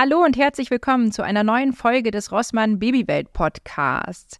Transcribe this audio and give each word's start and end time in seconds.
Hallo 0.00 0.24
und 0.24 0.36
herzlich 0.36 0.70
willkommen 0.70 1.10
zu 1.10 1.24
einer 1.24 1.42
neuen 1.42 1.72
Folge 1.72 2.12
des 2.12 2.30
Rossmann 2.30 2.78
Babywelt 2.78 3.32
Podcasts. 3.32 4.38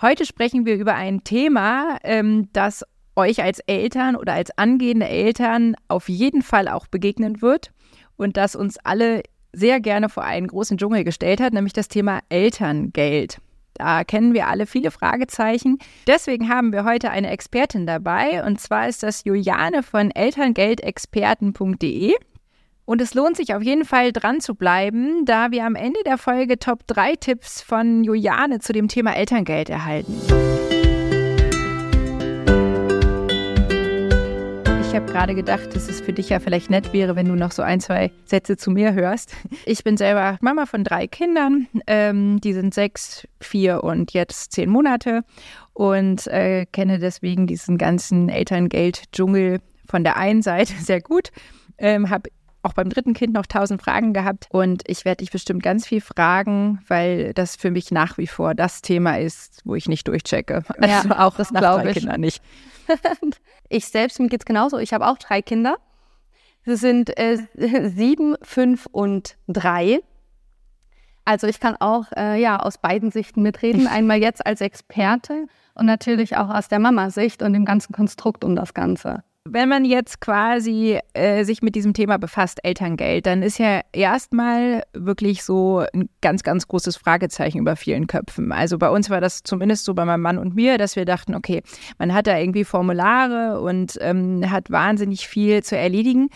Heute 0.00 0.24
sprechen 0.24 0.64
wir 0.64 0.76
über 0.76 0.94
ein 0.94 1.22
Thema, 1.24 1.98
ähm, 2.04 2.48
das 2.54 2.86
euch 3.14 3.42
als 3.42 3.58
Eltern 3.66 4.16
oder 4.16 4.32
als 4.32 4.56
angehende 4.56 5.06
Eltern 5.06 5.76
auf 5.88 6.08
jeden 6.08 6.40
Fall 6.40 6.68
auch 6.68 6.86
begegnen 6.86 7.42
wird 7.42 7.70
und 8.16 8.38
das 8.38 8.56
uns 8.56 8.78
alle 8.78 9.20
sehr 9.52 9.78
gerne 9.78 10.08
vor 10.08 10.24
einen 10.24 10.46
großen 10.46 10.78
Dschungel 10.78 11.04
gestellt 11.04 11.42
hat, 11.42 11.52
nämlich 11.52 11.74
das 11.74 11.88
Thema 11.88 12.20
Elterngeld. 12.30 13.42
Da 13.74 14.04
kennen 14.04 14.32
wir 14.32 14.48
alle 14.48 14.64
viele 14.64 14.90
Fragezeichen. 14.90 15.80
Deswegen 16.06 16.48
haben 16.48 16.72
wir 16.72 16.84
heute 16.84 17.10
eine 17.10 17.28
Expertin 17.28 17.86
dabei 17.86 18.42
und 18.42 18.58
zwar 18.58 18.88
ist 18.88 19.02
das 19.02 19.24
Juliane 19.24 19.82
von 19.82 20.10
elterngeldexperten.de. 20.12 22.14
Und 22.86 23.00
es 23.00 23.14
lohnt 23.14 23.36
sich 23.36 23.54
auf 23.54 23.62
jeden 23.62 23.84
Fall 23.84 24.12
dran 24.12 24.40
zu 24.40 24.54
bleiben, 24.54 25.24
da 25.24 25.50
wir 25.50 25.64
am 25.64 25.74
Ende 25.74 26.00
der 26.04 26.18
Folge 26.18 26.58
Top 26.58 26.86
3 26.86 27.16
Tipps 27.16 27.62
von 27.62 28.04
Juliane 28.04 28.58
zu 28.58 28.74
dem 28.74 28.88
Thema 28.88 29.16
Elterngeld 29.16 29.70
erhalten. 29.70 30.14
Ich 34.82 34.94
habe 34.94 35.10
gerade 35.10 35.34
gedacht, 35.34 35.74
dass 35.74 35.88
es 35.88 36.00
für 36.02 36.12
dich 36.12 36.28
ja 36.28 36.38
vielleicht 36.38 36.70
nett 36.70 36.92
wäre, 36.92 37.16
wenn 37.16 37.26
du 37.26 37.34
noch 37.34 37.50
so 37.50 37.62
ein, 37.62 37.80
zwei 37.80 38.12
Sätze 38.26 38.56
zu 38.56 38.70
mir 38.70 38.92
hörst. 38.92 39.34
Ich 39.64 39.82
bin 39.82 39.96
selber 39.96 40.36
Mama 40.40 40.66
von 40.66 40.84
drei 40.84 41.06
Kindern. 41.08 41.66
Ähm, 41.86 42.40
die 42.40 42.52
sind 42.52 42.74
sechs, 42.74 43.26
vier 43.40 43.82
und 43.82 44.12
jetzt 44.12 44.52
zehn 44.52 44.68
Monate 44.68 45.22
und 45.72 46.26
äh, 46.28 46.66
kenne 46.66 47.00
deswegen 47.00 47.46
diesen 47.48 47.76
ganzen 47.76 48.28
Elterngeld-Dschungel 48.28 49.60
von 49.88 50.04
der 50.04 50.16
einen 50.16 50.42
Seite 50.42 50.74
sehr 50.80 51.00
gut. 51.00 51.30
Ähm, 51.76 52.08
habe 52.08 52.30
auch 52.64 52.72
beim 52.72 52.88
dritten 52.88 53.14
Kind 53.14 53.34
noch 53.34 53.46
tausend 53.46 53.82
Fragen 53.82 54.12
gehabt 54.12 54.46
und 54.50 54.82
ich 54.86 55.04
werde 55.04 55.18
dich 55.18 55.30
bestimmt 55.30 55.62
ganz 55.62 55.86
viel 55.86 56.00
fragen, 56.00 56.80
weil 56.88 57.32
das 57.34 57.56
für 57.56 57.70
mich 57.70 57.90
nach 57.90 58.18
wie 58.18 58.26
vor 58.26 58.54
das 58.54 58.82
Thema 58.82 59.18
ist, 59.18 59.60
wo 59.64 59.74
ich 59.74 59.88
nicht 59.88 60.08
durchchecke. 60.08 60.62
Also 60.78 61.08
ja, 61.08 61.18
auch 61.24 61.36
das 61.36 61.50
glaube 61.50 61.90
ich. 61.90 61.98
Kinder 61.98 62.18
nicht. 62.18 62.42
ich 63.68 63.86
selbst, 63.86 64.18
mir 64.20 64.28
geht 64.28 64.42
es 64.42 64.46
genauso. 64.46 64.78
Ich 64.78 64.92
habe 64.92 65.06
auch 65.06 65.18
drei 65.18 65.42
Kinder. 65.42 65.76
Sie 66.64 66.76
sind 66.76 67.16
äh, 67.18 67.38
sieben, 67.54 68.36
fünf 68.42 68.86
und 68.90 69.36
drei. 69.48 70.00
Also 71.24 71.46
ich 71.46 71.60
kann 71.60 71.76
auch 71.76 72.06
äh, 72.16 72.40
ja 72.40 72.58
aus 72.58 72.78
beiden 72.78 73.10
Sichten 73.10 73.42
mitreden. 73.42 73.86
Einmal 73.88 74.18
jetzt 74.18 74.44
als 74.46 74.60
Experte 74.60 75.46
und 75.74 75.86
natürlich 75.86 76.36
auch 76.36 76.48
aus 76.48 76.68
der 76.68 76.78
Mama-Sicht 76.78 77.42
und 77.42 77.52
dem 77.52 77.64
ganzen 77.64 77.92
Konstrukt 77.92 78.44
um 78.44 78.56
das 78.56 78.74
Ganze. 78.74 79.22
Wenn 79.46 79.68
man 79.68 79.84
jetzt 79.84 80.22
quasi 80.22 80.98
äh, 81.12 81.44
sich 81.44 81.60
mit 81.60 81.74
diesem 81.74 81.92
Thema 81.92 82.16
befasst, 82.16 82.60
Elterngeld, 82.62 83.26
dann 83.26 83.42
ist 83.42 83.58
ja 83.58 83.82
erstmal 83.92 84.84
wirklich 84.94 85.44
so 85.44 85.84
ein 85.92 86.08
ganz, 86.22 86.42
ganz 86.42 86.66
großes 86.66 86.96
Fragezeichen 86.96 87.58
über 87.58 87.76
vielen 87.76 88.06
Köpfen. 88.06 88.52
Also 88.52 88.78
bei 88.78 88.88
uns 88.88 89.10
war 89.10 89.20
das 89.20 89.42
zumindest 89.42 89.84
so 89.84 89.92
bei 89.92 90.06
meinem 90.06 90.22
Mann 90.22 90.38
und 90.38 90.54
mir, 90.54 90.78
dass 90.78 90.96
wir 90.96 91.04
dachten, 91.04 91.34
okay, 91.34 91.62
man 91.98 92.14
hat 92.14 92.26
da 92.26 92.38
irgendwie 92.38 92.64
Formulare 92.64 93.60
und 93.60 93.98
ähm, 94.00 94.50
hat 94.50 94.70
wahnsinnig 94.70 95.28
viel 95.28 95.62
zu 95.62 95.76
erledigen 95.76 96.30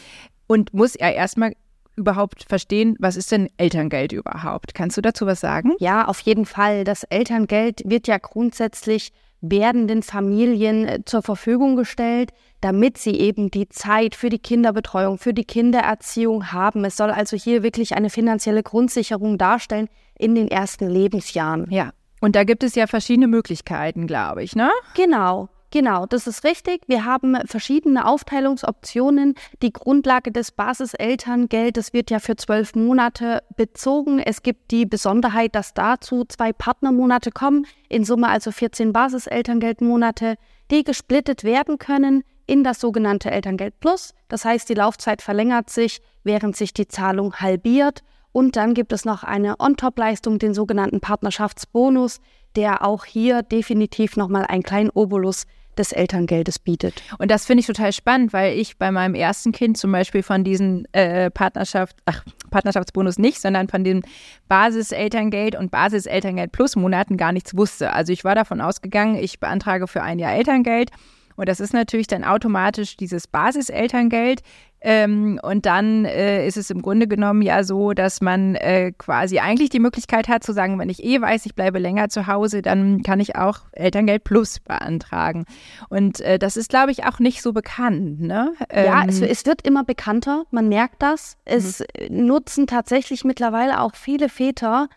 und 0.46 0.74
muss 0.74 0.92
ja 0.92 1.08
erstmal 1.08 1.54
überhaupt 1.96 2.44
verstehen, 2.46 2.94
was 2.98 3.16
ist 3.16 3.32
denn 3.32 3.48
Elterngeld 3.56 4.12
überhaupt? 4.12 4.74
Kannst 4.74 4.98
du 4.98 5.00
dazu 5.00 5.24
was 5.24 5.40
sagen? 5.40 5.72
Ja, 5.78 6.06
auf 6.06 6.20
jeden 6.20 6.44
Fall. 6.44 6.84
Das 6.84 7.04
Elterngeld 7.04 7.80
wird 7.86 8.06
ja 8.06 8.18
grundsätzlich 8.18 9.12
werdenden 9.40 10.02
Familien 10.02 10.86
äh, 10.86 11.04
zur 11.04 11.22
Verfügung 11.22 11.76
gestellt, 11.76 12.32
damit 12.60 12.98
sie 12.98 13.18
eben 13.18 13.50
die 13.50 13.68
Zeit 13.68 14.14
für 14.14 14.30
die 14.30 14.38
Kinderbetreuung, 14.38 15.18
für 15.18 15.32
die 15.32 15.44
Kindererziehung 15.44 16.52
haben. 16.52 16.84
Es 16.84 16.96
soll 16.96 17.10
also 17.10 17.36
hier 17.36 17.62
wirklich 17.62 17.94
eine 17.94 18.10
finanzielle 18.10 18.62
Grundsicherung 18.62 19.38
darstellen 19.38 19.88
in 20.18 20.34
den 20.34 20.48
ersten 20.48 20.88
Lebensjahren. 20.88 21.66
Ja. 21.70 21.90
Und 22.20 22.34
da 22.34 22.42
gibt 22.42 22.64
es 22.64 22.74
ja 22.74 22.88
verschiedene 22.88 23.28
Möglichkeiten, 23.28 24.08
glaube 24.08 24.42
ich, 24.42 24.56
ne? 24.56 24.70
Genau. 24.94 25.48
Genau, 25.70 26.06
das 26.06 26.26
ist 26.26 26.44
richtig. 26.44 26.80
Wir 26.86 27.04
haben 27.04 27.36
verschiedene 27.44 28.06
Aufteilungsoptionen. 28.06 29.34
Die 29.60 29.72
Grundlage 29.72 30.32
des 30.32 30.50
Basiselterngeldes 30.50 31.92
wird 31.92 32.10
ja 32.10 32.20
für 32.20 32.36
zwölf 32.36 32.74
Monate 32.74 33.42
bezogen. 33.56 34.18
Es 34.18 34.42
gibt 34.42 34.70
die 34.70 34.86
Besonderheit, 34.86 35.54
dass 35.54 35.74
dazu 35.74 36.24
zwei 36.24 36.54
Partnermonate 36.54 37.30
kommen, 37.32 37.66
in 37.90 38.04
Summe 38.04 38.28
also 38.28 38.50
14 38.50 38.94
Basiselterngeldmonate, 38.94 40.36
die 40.70 40.84
gesplittet 40.84 41.44
werden 41.44 41.76
können 41.76 42.24
in 42.46 42.64
das 42.64 42.80
sogenannte 42.80 43.30
Elterngeld 43.30 43.78
Plus. 43.78 44.14
Das 44.28 44.46
heißt, 44.46 44.70
die 44.70 44.74
Laufzeit 44.74 45.20
verlängert 45.20 45.68
sich, 45.68 46.00
während 46.24 46.56
sich 46.56 46.72
die 46.72 46.88
Zahlung 46.88 47.34
halbiert. 47.36 48.02
Und 48.32 48.56
dann 48.56 48.72
gibt 48.72 48.92
es 48.94 49.04
noch 49.04 49.22
eine 49.22 49.56
On-Top-Leistung, 49.58 50.38
den 50.38 50.54
sogenannten 50.54 51.00
Partnerschaftsbonus, 51.00 52.20
der 52.56 52.84
auch 52.84 53.04
hier 53.04 53.42
definitiv 53.42 54.16
nochmal 54.16 54.46
einen 54.46 54.62
kleinen 54.62 54.90
Obolus 54.90 55.44
des 55.78 55.92
Elterngeldes 55.92 56.58
bietet. 56.58 57.02
Und 57.18 57.30
das 57.30 57.46
finde 57.46 57.60
ich 57.60 57.66
total 57.66 57.92
spannend, 57.92 58.32
weil 58.32 58.58
ich 58.58 58.76
bei 58.78 58.90
meinem 58.90 59.14
ersten 59.14 59.52
Kind 59.52 59.76
zum 59.76 59.92
Beispiel 59.92 60.22
von 60.22 60.44
diesen 60.44 60.86
äh, 60.92 61.30
Partnerschaft, 61.30 61.96
ach, 62.06 62.24
Partnerschaftsbonus 62.50 63.18
nicht, 63.18 63.40
sondern 63.40 63.68
von 63.68 63.84
dem 63.84 64.02
Basiselterngeld 64.48 65.54
und 65.54 65.70
Basiselterngeld 65.70 66.52
plus 66.52 66.76
Monaten 66.76 67.16
gar 67.16 67.32
nichts 67.32 67.56
wusste. 67.56 67.92
Also 67.92 68.12
ich 68.12 68.24
war 68.24 68.34
davon 68.34 68.60
ausgegangen, 68.60 69.16
ich 69.16 69.40
beantrage 69.40 69.86
für 69.86 70.02
ein 70.02 70.18
Jahr 70.18 70.34
Elterngeld 70.34 70.90
und 71.38 71.48
das 71.48 71.60
ist 71.60 71.72
natürlich 71.72 72.08
dann 72.08 72.24
automatisch 72.24 72.96
dieses 72.96 73.28
Basiselterngeld. 73.28 74.42
Ähm, 74.80 75.40
und 75.42 75.66
dann 75.66 76.04
äh, 76.04 76.46
ist 76.46 76.56
es 76.56 76.70
im 76.70 76.82
Grunde 76.82 77.08
genommen 77.08 77.42
ja 77.42 77.64
so, 77.64 77.92
dass 77.94 78.20
man 78.20 78.54
äh, 78.54 78.92
quasi 78.96 79.40
eigentlich 79.40 79.70
die 79.70 79.80
Möglichkeit 79.80 80.28
hat 80.28 80.44
zu 80.44 80.52
sagen, 80.52 80.78
wenn 80.78 80.88
ich 80.88 81.02
eh 81.02 81.20
weiß, 81.20 81.46
ich 81.46 81.56
bleibe 81.56 81.80
länger 81.80 82.08
zu 82.08 82.28
Hause, 82.28 82.62
dann 82.62 83.02
kann 83.02 83.18
ich 83.18 83.34
auch 83.34 83.60
Elterngeld 83.72 84.22
Plus 84.22 84.60
beantragen. 84.60 85.46
Und 85.88 86.20
äh, 86.20 86.38
das 86.38 86.56
ist, 86.56 86.70
glaube 86.70 86.92
ich, 86.92 87.04
auch 87.04 87.18
nicht 87.18 87.42
so 87.42 87.52
bekannt. 87.52 88.20
Ne? 88.20 88.52
Ähm, 88.70 88.84
ja, 88.84 89.04
es, 89.04 89.20
es, 89.20 89.46
wird 89.46 89.66
immer 89.66 89.82
bekannter, 89.82 90.44
man 90.52 90.68
merkt 90.68 91.02
das. 91.02 91.36
Es 91.44 91.80
mhm. 92.08 92.26
nutzen 92.26 92.66
tatsächlich 92.68 93.24
mittlerweile 93.24 93.80
auch 93.80 93.96
viele 93.96 94.28
Väter. 94.28 94.88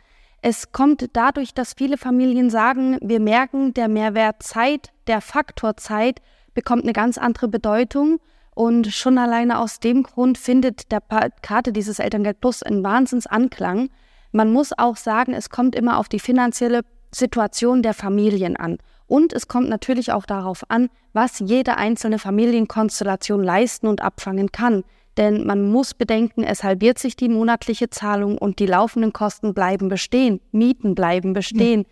Es 0.44 0.72
kommt 0.72 1.10
dadurch, 1.14 1.56
dass 1.56 1.74
viele 1.74 1.98
Familien 1.98 2.52
sagen, 2.52 2.98
wir 3.02 3.20
merken, 3.20 3.74
der 3.74 3.88
Mehrwert 3.88 4.44
Zeit, 4.44 4.92
der 5.08 5.22
Faktor 5.22 5.78
Zeit 5.78 6.22
bekommt 6.54 6.84
eine 6.84 6.94
ganz 6.94 7.18
andere 7.18 7.48
Bedeutung. 7.48 8.20
Und 8.54 8.88
schon 8.88 9.18
alleine 9.18 9.60
aus 9.60 9.80
dem 9.80 10.04
Grund 10.04 10.38
findet 10.38 10.92
der 10.92 11.02
Karte 11.42 11.72
dieses 11.72 12.00
Elterngeld 12.00 12.42
Plus 12.42 12.64
einen 12.64 12.84
Wahnsinnsanklang. 12.84 13.90
Man 14.32 14.52
muss 14.52 14.72
auch 14.78 14.98
sagen, 14.98 15.34
es 15.34 15.50
kommt 15.50 15.76
immer 15.76 15.98
auf 15.98 16.10
die 16.10 16.20
finanzielle 16.20 16.82
Situation 17.14 17.82
der 17.82 17.94
Familien 17.94 18.56
an. 18.58 18.78
Und 19.08 19.34
es 19.34 19.48
kommt 19.48 19.70
natürlich 19.70 20.12
auch 20.12 20.26
darauf 20.26 20.64
an, 20.70 20.90
was 21.14 21.40
jede 21.40 21.78
einzelne 21.78 22.20
Familienkonstellation 22.20 23.44
leisten 23.44 23.88
und 23.88 24.02
abfangen 24.02 24.52
kann. 24.52 24.84
Denn 25.18 25.46
man 25.46 25.70
muss 25.70 25.94
bedenken, 25.94 26.44
es 26.44 26.64
halbiert 26.64 26.98
sich 26.98 27.18
die 27.18 27.28
monatliche 27.28 27.90
Zahlung 27.90 28.38
und 28.38 28.60
die 28.60 28.66
laufenden 28.66 29.12
Kosten 29.12 29.54
bleiben 29.54 29.90
bestehen, 29.90 30.40
Mieten 30.54 30.96
bleiben 30.96 31.34
bestehen. 31.34 31.86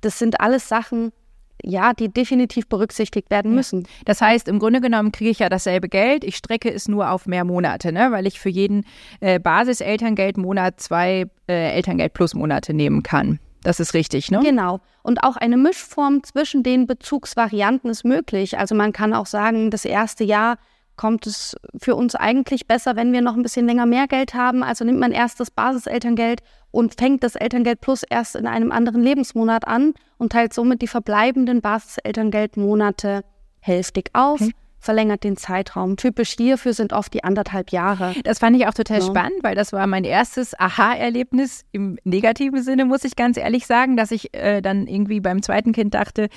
Das 0.00 0.18
sind 0.18 0.40
alles 0.40 0.68
Sachen, 0.68 1.12
ja, 1.64 1.92
die 1.92 2.08
definitiv 2.08 2.68
berücksichtigt 2.68 3.30
werden 3.30 3.54
müssen. 3.54 3.86
Das 4.04 4.20
heißt, 4.20 4.48
im 4.48 4.58
Grunde 4.58 4.80
genommen 4.80 5.12
kriege 5.12 5.30
ich 5.30 5.38
ja 5.38 5.48
dasselbe 5.48 5.88
Geld, 5.88 6.24
ich 6.24 6.36
strecke 6.36 6.72
es 6.72 6.88
nur 6.88 7.10
auf 7.10 7.26
mehr 7.26 7.44
Monate, 7.44 7.92
ne? 7.92 8.10
weil 8.10 8.26
ich 8.26 8.38
für 8.38 8.50
jeden 8.50 8.84
äh, 9.20 9.38
Basis-Elterngeldmonat 9.38 10.80
zwei 10.80 11.26
äh, 11.48 11.74
Elterngeld-Plus-Monate 11.76 12.74
nehmen 12.74 13.02
kann. 13.02 13.38
Das 13.62 13.80
ist 13.80 13.94
richtig, 13.94 14.30
ne? 14.30 14.40
Genau. 14.44 14.80
Und 15.02 15.24
auch 15.24 15.36
eine 15.36 15.56
Mischform 15.56 16.22
zwischen 16.22 16.62
den 16.62 16.86
Bezugsvarianten 16.86 17.90
ist 17.90 18.04
möglich. 18.04 18.58
Also 18.58 18.74
man 18.74 18.92
kann 18.92 19.14
auch 19.14 19.26
sagen, 19.26 19.70
das 19.70 19.86
erste 19.86 20.22
Jahr 20.22 20.58
kommt 20.96 21.26
es 21.26 21.56
für 21.76 21.94
uns 21.96 22.14
eigentlich 22.14 22.66
besser, 22.66 22.96
wenn 22.96 23.12
wir 23.12 23.20
noch 23.20 23.36
ein 23.36 23.42
bisschen 23.42 23.66
länger 23.66 23.86
mehr 23.86 24.06
Geld 24.06 24.34
haben. 24.34 24.62
Also 24.62 24.84
nimmt 24.84 25.00
man 25.00 25.12
erst 25.12 25.40
das 25.40 25.50
Basiselterngeld 25.50 26.40
und 26.70 26.94
fängt 26.94 27.22
das 27.22 27.34
Elterngeld 27.36 27.80
Plus 27.80 28.02
erst 28.08 28.36
in 28.36 28.46
einem 28.46 28.72
anderen 28.72 29.02
Lebensmonat 29.02 29.66
an 29.66 29.94
und 30.18 30.32
teilt 30.32 30.52
somit 30.52 30.82
die 30.82 30.88
verbleibenden 30.88 31.60
Basiselterngeldmonate 31.60 33.24
hälftig 33.60 34.10
auf. 34.12 34.40
Okay. 34.40 34.52
verlängert 34.78 35.24
den 35.24 35.38
Zeitraum. 35.38 35.96
Typisch 35.96 36.32
hierfür 36.36 36.74
sind 36.74 36.92
oft 36.92 37.14
die 37.14 37.24
anderthalb 37.24 37.70
Jahre. 37.70 38.14
Das 38.24 38.40
fand 38.40 38.54
ich 38.54 38.66
auch 38.66 38.74
total 38.74 38.98
ja. 38.98 39.06
spannend, 39.06 39.42
weil 39.42 39.54
das 39.54 39.72
war 39.72 39.86
mein 39.86 40.04
erstes 40.04 40.52
Aha-Erlebnis 40.60 41.64
im 41.72 41.98
negativen 42.04 42.62
Sinne, 42.62 42.84
muss 42.84 43.02
ich 43.04 43.16
ganz 43.16 43.38
ehrlich 43.38 43.66
sagen, 43.66 43.96
dass 43.96 44.10
ich 44.10 44.34
äh, 44.34 44.60
dann 44.60 44.86
irgendwie 44.86 45.20
beim 45.20 45.40
zweiten 45.40 45.72
Kind 45.72 45.94
dachte, 45.94 46.28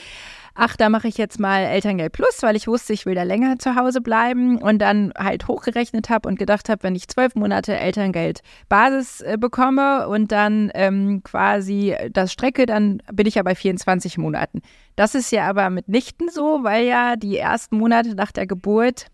ach, 0.57 0.75
da 0.75 0.89
mache 0.89 1.07
ich 1.07 1.17
jetzt 1.17 1.39
mal 1.39 1.61
Elterngeld 1.61 2.11
Plus, 2.11 2.41
weil 2.41 2.55
ich 2.55 2.67
wusste, 2.67 2.93
ich 2.93 3.05
will 3.05 3.15
da 3.15 3.23
länger 3.23 3.59
zu 3.59 3.75
Hause 3.75 4.01
bleiben 4.01 4.57
und 4.57 4.79
dann 4.79 5.13
halt 5.17 5.47
hochgerechnet 5.47 6.09
habe 6.09 6.27
und 6.27 6.39
gedacht 6.39 6.67
habe, 6.67 6.83
wenn 6.83 6.95
ich 6.95 7.07
zwölf 7.07 7.35
Monate 7.35 7.77
Elterngeld 7.77 8.41
Basis 8.67 9.21
äh, 9.21 9.37
bekomme 9.39 10.07
und 10.07 10.31
dann 10.31 10.71
ähm, 10.73 11.21
quasi 11.23 11.95
das 12.11 12.33
strecke, 12.33 12.65
dann 12.65 13.01
bin 13.13 13.27
ich 13.27 13.35
ja 13.35 13.43
bei 13.43 13.55
24 13.55 14.17
Monaten. 14.17 14.61
Das 14.95 15.15
ist 15.15 15.31
ja 15.31 15.47
aber 15.47 15.69
mitnichten 15.69 16.29
so, 16.29 16.63
weil 16.63 16.85
ja 16.85 17.15
die 17.15 17.37
ersten 17.37 17.77
Monate 17.77 18.15
nach 18.15 18.31
der 18.31 18.47
Geburt 18.47 19.07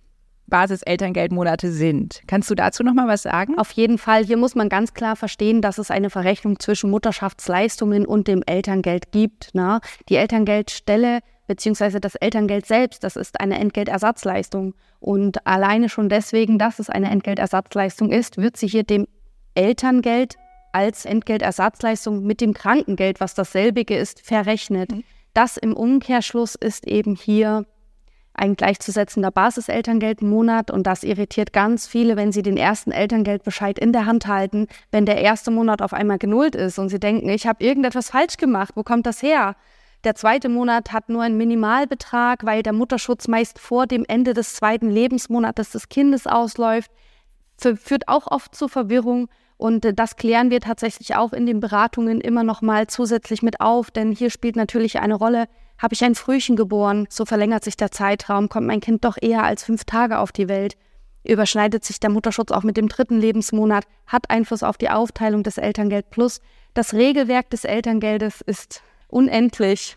Basiselterngeldmonate 0.47 1.71
sind. 1.71 2.21
Kannst 2.27 2.49
du 2.49 2.55
dazu 2.55 2.83
noch 2.83 2.93
mal 2.93 3.07
was 3.07 3.23
sagen? 3.23 3.57
Auf 3.57 3.71
jeden 3.71 3.97
Fall. 3.97 4.23
Hier 4.25 4.37
muss 4.37 4.55
man 4.55 4.69
ganz 4.69 4.93
klar 4.93 5.15
verstehen, 5.15 5.61
dass 5.61 5.77
es 5.77 5.89
eine 5.89 6.09
Verrechnung 6.09 6.59
zwischen 6.59 6.89
Mutterschaftsleistungen 6.89 8.05
und 8.05 8.27
dem 8.27 8.43
Elterngeld 8.45 9.11
gibt. 9.11 9.55
Ne? 9.55 9.79
Die 10.09 10.15
Elterngeldstelle 10.15 11.19
beziehungsweise 11.47 11.99
das 11.99 12.15
Elterngeld 12.15 12.65
selbst, 12.65 13.03
das 13.03 13.15
ist 13.15 13.39
eine 13.39 13.59
Entgeltersatzleistung. 13.59 14.73
Und 14.99 15.45
alleine 15.45 15.89
schon 15.89 16.09
deswegen, 16.09 16.57
dass 16.57 16.79
es 16.79 16.89
eine 16.89 17.09
Entgeltersatzleistung 17.09 18.11
ist, 18.11 18.37
wird 18.37 18.57
sie 18.57 18.67
hier 18.67 18.83
dem 18.83 19.07
Elterngeld 19.55 20.35
als 20.71 21.05
Entgeltersatzleistung 21.05 22.23
mit 22.23 22.41
dem 22.41 22.53
Krankengeld, 22.53 23.19
was 23.19 23.35
dasselbige 23.35 23.95
ist, 23.95 24.21
verrechnet. 24.21 24.91
Mhm. 24.91 25.03
Das 25.33 25.57
im 25.57 25.73
Umkehrschluss 25.75 26.55
ist 26.55 26.87
eben 26.87 27.15
hier 27.15 27.65
ein 28.33 28.55
gleichzusetzender 28.55 29.29
Basiselterngeldmonat 29.29 30.71
und 30.71 30.87
das 30.87 31.03
irritiert 31.03 31.53
ganz 31.53 31.85
viele, 31.85 32.15
wenn 32.15 32.31
sie 32.31 32.41
den 32.41 32.57
ersten 32.57 32.91
Elterngeldbescheid 32.91 33.77
in 33.77 33.93
der 33.93 34.07
Hand 34.07 34.25
halten, 34.25 34.67
wenn 34.91 35.05
der 35.05 35.21
erste 35.21 35.51
Monat 35.51 35.83
auf 35.83 35.93
einmal 35.93 36.17
genullt 36.17 36.55
ist 36.55 36.79
und 36.79 36.89
sie 36.89 36.99
denken, 36.99 37.29
ich 37.29 37.45
habe 37.45 37.63
irgendetwas 37.63 38.09
falsch 38.09 38.37
gemacht, 38.37 38.71
wo 38.75 38.81
kommt 38.81 39.05
das 39.05 39.21
her? 39.21 39.55
Der 40.03 40.15
zweite 40.15 40.49
Monat 40.49 40.91
hat 40.91 41.07
nur 41.07 41.21
einen 41.21 41.37
Minimalbetrag, 41.37 42.45
weil 42.45 42.61
der 42.61 42.73
Mutterschutz 42.73 43.29
meist 43.29 43.57
vor 43.57 43.87
dem 43.87 44.03
Ende 44.05 44.33
des 44.33 44.53
zweiten 44.53 44.89
Lebensmonats 44.89 45.71
des 45.71 45.87
Kindes 45.87 46.27
ausläuft, 46.27 46.91
führt 47.57 48.09
auch 48.09 48.27
oft 48.27 48.53
zu 48.53 48.67
Verwirrung 48.67 49.29
und 49.55 49.85
äh, 49.85 49.93
das 49.93 50.17
klären 50.17 50.49
wir 50.51 50.59
tatsächlich 50.59 51.15
auch 51.15 51.31
in 51.31 51.45
den 51.45 51.61
Beratungen 51.61 52.19
immer 52.19 52.43
noch 52.43 52.61
mal 52.61 52.87
zusätzlich 52.87 53.41
mit 53.41 53.61
auf, 53.61 53.91
denn 53.91 54.11
hier 54.11 54.29
spielt 54.29 54.57
natürlich 54.57 54.99
eine 54.99 55.15
Rolle, 55.15 55.45
habe 55.77 55.93
ich 55.93 56.03
ein 56.03 56.15
Frühchen 56.15 56.57
geboren, 56.57 57.07
so 57.09 57.23
verlängert 57.23 57.63
sich 57.63 57.77
der 57.77 57.91
Zeitraum, 57.91 58.49
kommt 58.49 58.67
mein 58.67 58.81
Kind 58.81 59.05
doch 59.05 59.15
eher 59.21 59.43
als 59.43 59.63
fünf 59.63 59.85
Tage 59.85 60.19
auf 60.19 60.33
die 60.33 60.49
Welt, 60.49 60.75
überschneidet 61.23 61.85
sich 61.85 62.01
der 62.01 62.09
Mutterschutz 62.09 62.51
auch 62.51 62.63
mit 62.63 62.75
dem 62.75 62.89
dritten 62.89 63.21
Lebensmonat, 63.21 63.85
hat 64.07 64.29
Einfluss 64.29 64.63
auf 64.63 64.77
die 64.77 64.89
Aufteilung 64.89 65.43
des 65.43 65.57
Elterngeld 65.57 66.09
Plus. 66.09 66.41
Das 66.73 66.93
Regelwerk 66.93 67.49
des 67.49 67.63
Elterngeldes 67.63 68.41
ist 68.41 68.83
unendlich. 69.13 69.95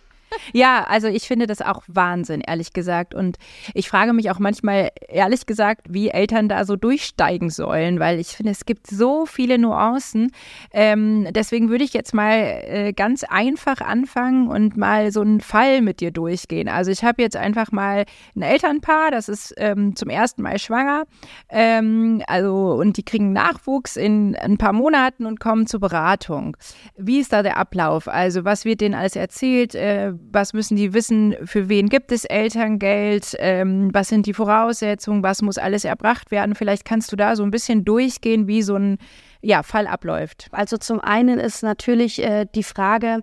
Ja, 0.53 0.85
also 0.85 1.09
ich 1.09 1.27
finde 1.27 1.47
das 1.47 1.63
auch 1.63 1.83
Wahnsinn, 1.87 2.41
ehrlich 2.41 2.73
gesagt. 2.73 3.15
Und 3.15 3.37
ich 3.75 3.89
frage 3.89 4.13
mich 4.13 4.31
auch 4.31 4.39
manchmal, 4.39 4.91
ehrlich 5.09 5.47
gesagt, 5.47 5.87
wie 5.89 6.09
Eltern 6.09 6.49
da 6.49 6.65
so 6.65 6.77
durchsteigen 6.77 7.51
sollen, 7.51 8.01
weil 8.01 8.19
ich 8.19 8.29
finde, 8.29 8.53
es 8.53 8.65
gibt 8.65 8.87
so 8.87 9.27
viele 9.27 9.59
Nuancen. 9.59 10.33
Ähm, 10.73 11.27
deswegen 11.31 11.69
würde 11.69 11.85
ich 11.85 11.93
jetzt 11.93 12.15
mal 12.15 12.63
äh, 12.67 12.93
ganz 12.93 13.25
einfach 13.25 13.81
anfangen 13.81 14.49
und 14.49 14.77
mal 14.77 15.11
so 15.13 15.21
einen 15.21 15.41
Fall 15.41 15.83
mit 15.83 16.01
dir 16.01 16.11
durchgehen. 16.11 16.69
Also 16.69 16.91
ich 16.91 17.05
habe 17.05 17.23
jetzt 17.23 17.37
einfach 17.37 17.73
mal 17.73 18.05
ein 18.35 18.43
Elternpaar, 18.43 19.11
das 19.11 19.29
ist 19.29 19.55
ähm, 19.57 19.97
zum 19.97 20.09
ersten 20.09 20.43
Mal 20.43 20.59
schwanger. 20.59 21.05
Ähm, 21.49 22.23
also, 22.27 22.75
und 22.75 22.97
die 22.97 23.05
kriegen 23.05 23.33
Nachwuchs 23.33 23.97
in 23.97 24.37
ein 24.37 24.59
paar 24.59 24.73
Monaten 24.73 25.27
und 25.27 25.41
kommen 25.41 25.67
zur 25.67 25.81
Beratung. 25.81 26.57
Wie 26.97 27.19
ist 27.21 27.33
da 27.33 27.43
der 27.43 27.57
Ablauf? 27.57 28.09
Also, 28.09 28.45
was 28.45 28.65
wird 28.65 28.81
denen 28.81 28.95
alles 28.95 29.17
erzählt? 29.17 29.75
Äh, 29.75 30.13
was 30.33 30.53
müssen 30.53 30.77
die 30.77 30.93
wissen, 30.93 31.35
für 31.45 31.69
wen 31.69 31.89
gibt 31.89 32.13
es 32.13 32.25
Elterngeld, 32.25 33.35
ähm, 33.39 33.91
was 33.93 34.09
sind 34.09 34.27
die 34.27 34.35
Voraussetzungen, 34.35 35.23
was 35.23 35.43
muss 35.43 35.59
alles 35.59 35.85
erbracht 35.85 36.31
werden. 36.31 36.55
Vielleicht 36.55 36.85
kannst 36.85 37.13
du 37.13 37.17
da 37.17 37.37
so 37.37 37.43
ein 37.43 37.51
bisschen 37.51 37.85
durchgehen, 37.85 38.47
wie 38.47 38.63
so 38.63 38.77
ein 38.77 38.99
ja, 39.43 39.63
Fall 39.63 39.87
abläuft. 39.87 40.49
Also 40.53 40.77
zum 40.77 41.01
einen 41.01 41.39
ist 41.39 41.63
natürlich 41.63 42.23
äh, 42.23 42.47
die 42.55 42.63
Frage, 42.63 43.21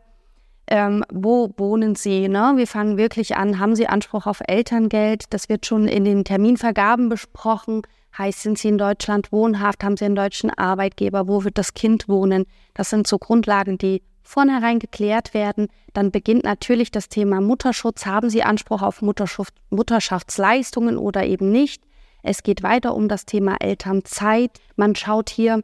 ähm, 0.68 1.04
wo 1.12 1.54
wohnen 1.58 1.96
Sie? 1.96 2.30
Ne? 2.30 2.54
Wir 2.56 2.68
fangen 2.68 2.98
wirklich 2.98 3.36
an, 3.36 3.60
haben 3.60 3.76
Sie 3.76 3.88
Anspruch 3.88 4.26
auf 4.26 4.42
Elterngeld? 4.48 5.26
Das 5.32 5.50
wird 5.50 5.66
schon 5.66 5.88
in 5.88 6.06
den 6.06 6.24
Terminvergaben 6.24 7.10
besprochen. 7.10 7.82
Heißt, 8.18 8.44
sind 8.44 8.58
Sie 8.58 8.70
in 8.70 8.78
Deutschland 8.78 9.32
wohnhaft? 9.32 9.84
Haben 9.84 9.98
Sie 9.98 10.06
einen 10.06 10.16
deutschen 10.16 10.52
Arbeitgeber? 10.52 11.28
Wo 11.28 11.44
wird 11.44 11.58
das 11.58 11.74
Kind 11.74 12.08
wohnen? 12.08 12.46
Das 12.74 12.90
sind 12.90 13.08
so 13.08 13.18
Grundlagen, 13.18 13.78
die 13.78 14.04
vornherein 14.24 14.80
geklärt 14.80 15.34
werden. 15.34 15.68
Dann 15.94 16.12
beginnt 16.12 16.44
natürlich 16.44 16.92
das 16.92 17.10
Thema 17.10 17.42
Mutterschutz. 17.42 18.06
Haben 18.06 18.30
Sie 18.30 18.44
Anspruch 18.44 18.82
auf 18.82 19.02
Mutterschaft, 19.02 19.54
Mutterschaftsleistungen 19.70 20.98
oder 20.98 21.26
eben 21.26 21.52
nicht? 21.52 21.84
Es 22.24 22.42
geht 22.42 22.64
weiter 22.64 22.96
um 22.96 23.10
das 23.10 23.26
Thema 23.26 23.58
Elternzeit. 23.60 24.60
Man 24.76 24.96
schaut 24.96 25.30
hier, 25.30 25.62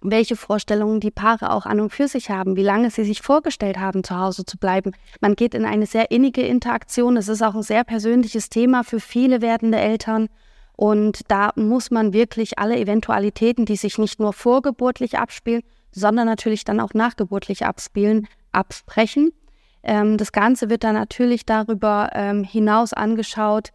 welche 0.00 0.36
Vorstellungen 0.36 1.00
die 1.00 1.10
Paare 1.10 1.50
auch 1.50 1.66
an 1.66 1.80
und 1.80 1.90
für 1.90 2.08
sich 2.08 2.30
haben, 2.30 2.56
wie 2.56 2.62
lange 2.62 2.90
sie 2.90 3.04
sich 3.04 3.22
vorgestellt 3.22 3.78
haben, 3.78 4.04
zu 4.04 4.16
Hause 4.18 4.44
zu 4.44 4.58
bleiben. 4.58 4.92
Man 5.20 5.34
geht 5.34 5.54
in 5.54 5.64
eine 5.64 5.86
sehr 5.86 6.10
innige 6.10 6.42
Interaktion. 6.42 7.16
Es 7.16 7.28
ist 7.28 7.42
auch 7.42 7.54
ein 7.54 7.62
sehr 7.62 7.84
persönliches 7.84 8.48
Thema 8.48 8.84
für 8.84 9.00
viele 9.00 9.40
werdende 9.40 9.78
Eltern. 9.78 10.28
Und 10.76 11.20
da 11.28 11.52
muss 11.54 11.90
man 11.90 12.12
wirklich 12.12 12.58
alle 12.58 12.78
Eventualitäten, 12.78 13.66
die 13.66 13.76
sich 13.76 13.98
nicht 13.98 14.18
nur 14.18 14.32
vorgeburtlich 14.32 15.18
abspielen, 15.18 15.62
sondern 15.92 16.26
natürlich 16.26 16.64
dann 16.64 16.80
auch 16.80 16.94
nachgeburtlich 16.94 17.64
abspielen, 17.64 18.26
absprechen. 18.50 19.32
Ähm, 19.82 20.16
das 20.16 20.32
Ganze 20.32 20.70
wird 20.70 20.84
dann 20.84 20.94
natürlich 20.94 21.46
darüber 21.46 22.10
ähm, 22.14 22.44
hinaus 22.44 22.92
angeschaut, 22.92 23.70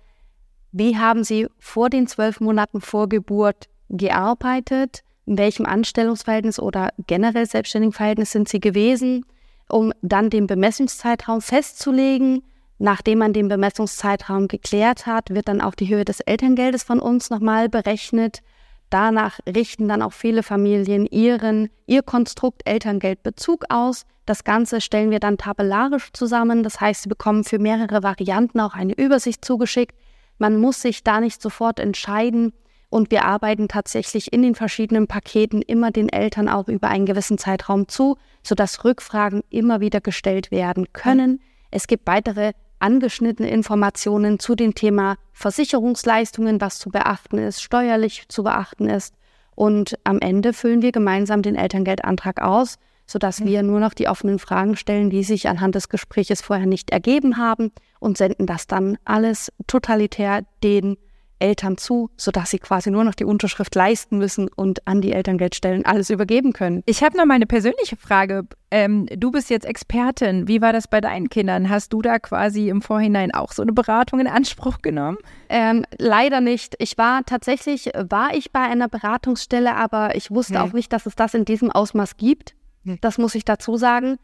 wie 0.71 0.97
haben 0.97 1.23
Sie 1.23 1.47
vor 1.59 1.89
den 1.89 2.07
zwölf 2.07 2.39
Monaten 2.39 2.81
vor 2.81 3.07
Geburt 3.07 3.67
gearbeitet, 3.89 5.03
in 5.25 5.37
welchem 5.37 5.65
Anstellungsverhältnis 5.65 6.59
oder 6.59 6.91
generell 7.07 7.45
selbstständigen 7.45 7.93
Verhältnis 7.93 8.31
sind 8.31 8.49
Sie 8.49 8.59
gewesen, 8.59 9.25
um 9.69 9.93
dann 10.01 10.29
den 10.29 10.47
Bemessungszeitraum 10.47 11.41
festzulegen. 11.41 12.43
Nachdem 12.79 13.19
man 13.19 13.33
den 13.33 13.47
Bemessungszeitraum 13.47 14.47
geklärt 14.47 15.07
hat, 15.07 15.31
wird 15.31 15.47
dann 15.47 15.61
auch 15.61 15.73
die 15.73 15.89
Höhe 15.89 16.05
des 16.05 16.19
Elterngeldes 16.19 16.83
von 16.83 16.99
uns 16.99 17.29
nochmal 17.29 17.69
berechnet 17.69 18.41
Danach 18.89 19.39
richten 19.47 19.87
dann 19.87 20.01
auch 20.01 20.13
viele 20.13 20.43
Familien 20.43 21.05
ihren, 21.05 21.69
ihr 21.85 22.03
Konstrukt 22.03 22.61
Elterngeldbezug 22.65 23.65
aus. 23.69 24.05
Das 24.25 24.43
Ganze 24.43 24.81
stellen 24.81 25.11
wir 25.11 25.19
dann 25.19 25.37
tabellarisch 25.37 26.11
zusammen. 26.13 26.63
Das 26.63 26.79
heißt, 26.79 27.03
Sie 27.03 27.09
bekommen 27.09 27.43
für 27.43 27.59
mehrere 27.59 28.03
Varianten 28.03 28.59
auch 28.59 28.73
eine 28.73 28.93
Übersicht 28.93 29.43
zugeschickt. 29.43 29.95
Man 30.37 30.59
muss 30.59 30.81
sich 30.81 31.03
da 31.03 31.19
nicht 31.19 31.41
sofort 31.41 31.79
entscheiden. 31.79 32.53
Und 32.89 33.11
wir 33.11 33.25
arbeiten 33.25 33.67
tatsächlich 33.67 34.31
in 34.31 34.41
den 34.41 34.55
verschiedenen 34.55 35.07
Paketen 35.07 35.61
immer 35.61 35.91
den 35.91 36.07
Eltern 36.07 36.47
auch 36.47 36.69
über 36.69 36.87
einen 36.87 37.05
gewissen 37.05 37.37
Zeitraum 37.37 37.89
zu, 37.89 38.17
sodass 38.43 38.85
Rückfragen 38.85 39.41
immer 39.49 39.81
wieder 39.81 39.99
gestellt 39.99 40.51
werden 40.51 40.93
können. 40.93 41.41
Es 41.69 41.87
gibt 41.87 42.07
weitere 42.07 42.53
angeschnittene 42.79 43.50
Informationen 43.50 44.39
zu 44.39 44.56
dem 44.56 44.75
Thema 44.75 45.15
Versicherungsleistungen, 45.33 46.62
was 46.62 46.79
zu 46.79 46.89
beachten 46.89 47.38
ist, 47.38 47.62
steuerlich 47.62 48.25
zu 48.27 48.44
beachten 48.44 48.88
ist. 48.89 49.13
Und 49.56 49.97
am 50.03 50.19
Ende 50.19 50.53
füllen 50.53 50.81
wir 50.81 50.91
gemeinsam 50.91 51.41
den 51.41 51.56
Elterngeldantrag 51.56 52.41
aus, 52.41 52.77
sodass 53.07 53.44
wir 53.44 53.63
nur 53.63 53.79
noch 53.79 53.94
die 53.94 54.07
offenen 54.07 54.37
Fragen 54.37 54.75
stellen, 54.75 55.09
die 55.09 55.23
sich 55.23 55.47
anhand 55.47 55.75
des 55.75 55.90
Gespräches 55.90 56.42
vorher 56.42 56.68
nicht 56.68 56.92
ergeben 56.92 57.37
haben 57.37 57.71
und 57.99 58.18
senden 58.18 58.45
das 58.45 58.68
dann 58.68 58.97
alles 59.06 59.51
totalitär 59.66 60.44
den 60.63 60.97
Eltern 61.39 61.77
zu, 61.77 62.09
sodass 62.17 62.51
sie 62.51 62.59
quasi 62.59 62.89
nur 62.89 63.03
noch 63.03 63.15
die 63.15 63.25
Unterschrift 63.25 63.75
leisten 63.75 64.17
müssen 64.17 64.49
und 64.56 64.87
an 64.87 65.01
die 65.01 65.11
Elterngeldstellen 65.11 65.85
alles 65.85 66.09
übergeben 66.09 66.53
können. 66.53 66.83
Ich 66.85 67.03
habe 67.03 67.17
noch 67.17 67.25
mal 67.25 67.35
eine 67.35 67.45
persönliche 67.45 67.95
Frage. 67.95 68.45
Ähm, 68.71 69.07
du 69.15 69.31
bist 69.31 69.49
jetzt 69.49 69.65
Expertin. 69.65 70.47
Wie 70.47 70.61
war 70.61 70.73
das 70.73 70.87
bei 70.87 71.01
deinen 71.01 71.29
Kindern? 71.29 71.69
Hast 71.69 71.94
du 71.94 72.01
da 72.01 72.19
quasi 72.19 72.69
im 72.69 72.81
Vorhinein 72.81 73.33
auch 73.33 73.51
so 73.51 73.61
eine 73.61 73.73
Beratung 73.73 74.19
in 74.19 74.27
Anspruch 74.27 74.81
genommen? 74.81 75.17
Ähm, 75.49 75.85
leider 75.97 76.41
nicht. 76.41 76.75
Ich 76.79 76.97
war 76.97 77.23
tatsächlich, 77.25 77.91
war 78.09 78.33
ich 78.33 78.51
bei 78.51 78.61
einer 78.61 78.87
Beratungsstelle, 78.87 79.75
aber 79.75 80.15
ich 80.15 80.31
wusste 80.31 80.56
hm. 80.56 80.61
auch 80.61 80.73
nicht, 80.73 80.91
dass 80.91 81.06
es 81.06 81.15
das 81.15 81.33
in 81.33 81.45
diesem 81.45 81.71
Ausmaß 81.71 82.17
gibt. 82.17 82.56
Hm. 82.85 82.97
Das 83.01 83.17
muss 83.17 83.35
ich 83.35 83.45
dazu 83.45 83.77
sagen. 83.77 84.17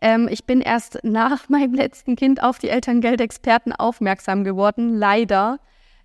Ähm, 0.00 0.28
ich 0.30 0.44
bin 0.44 0.60
erst 0.60 0.98
nach 1.02 1.48
meinem 1.48 1.74
letzten 1.74 2.16
Kind 2.16 2.42
auf 2.42 2.58
die 2.58 2.68
Elterngeldexperten 2.68 3.72
aufmerksam 3.72 4.44
geworden, 4.44 4.96
leider 4.96 5.58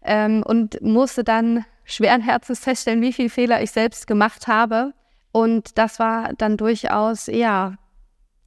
ähm, 0.03 0.43
und 0.43 0.81
musste 0.81 1.24
dann 1.24 1.65
schweren 1.86 2.22
Herzens 2.22 2.60
feststellen, 2.60 3.01
wie 3.01 3.13
viele 3.13 3.29
Fehler 3.29 3.62
ich 3.62 3.72
selbst 3.72 4.07
gemacht 4.07 4.48
habe. 4.48 4.93
Und 5.31 5.77
das 5.77 6.00
war 6.00 6.33
dann 6.38 6.57
durchaus, 6.57 7.27
ja, 7.27 7.75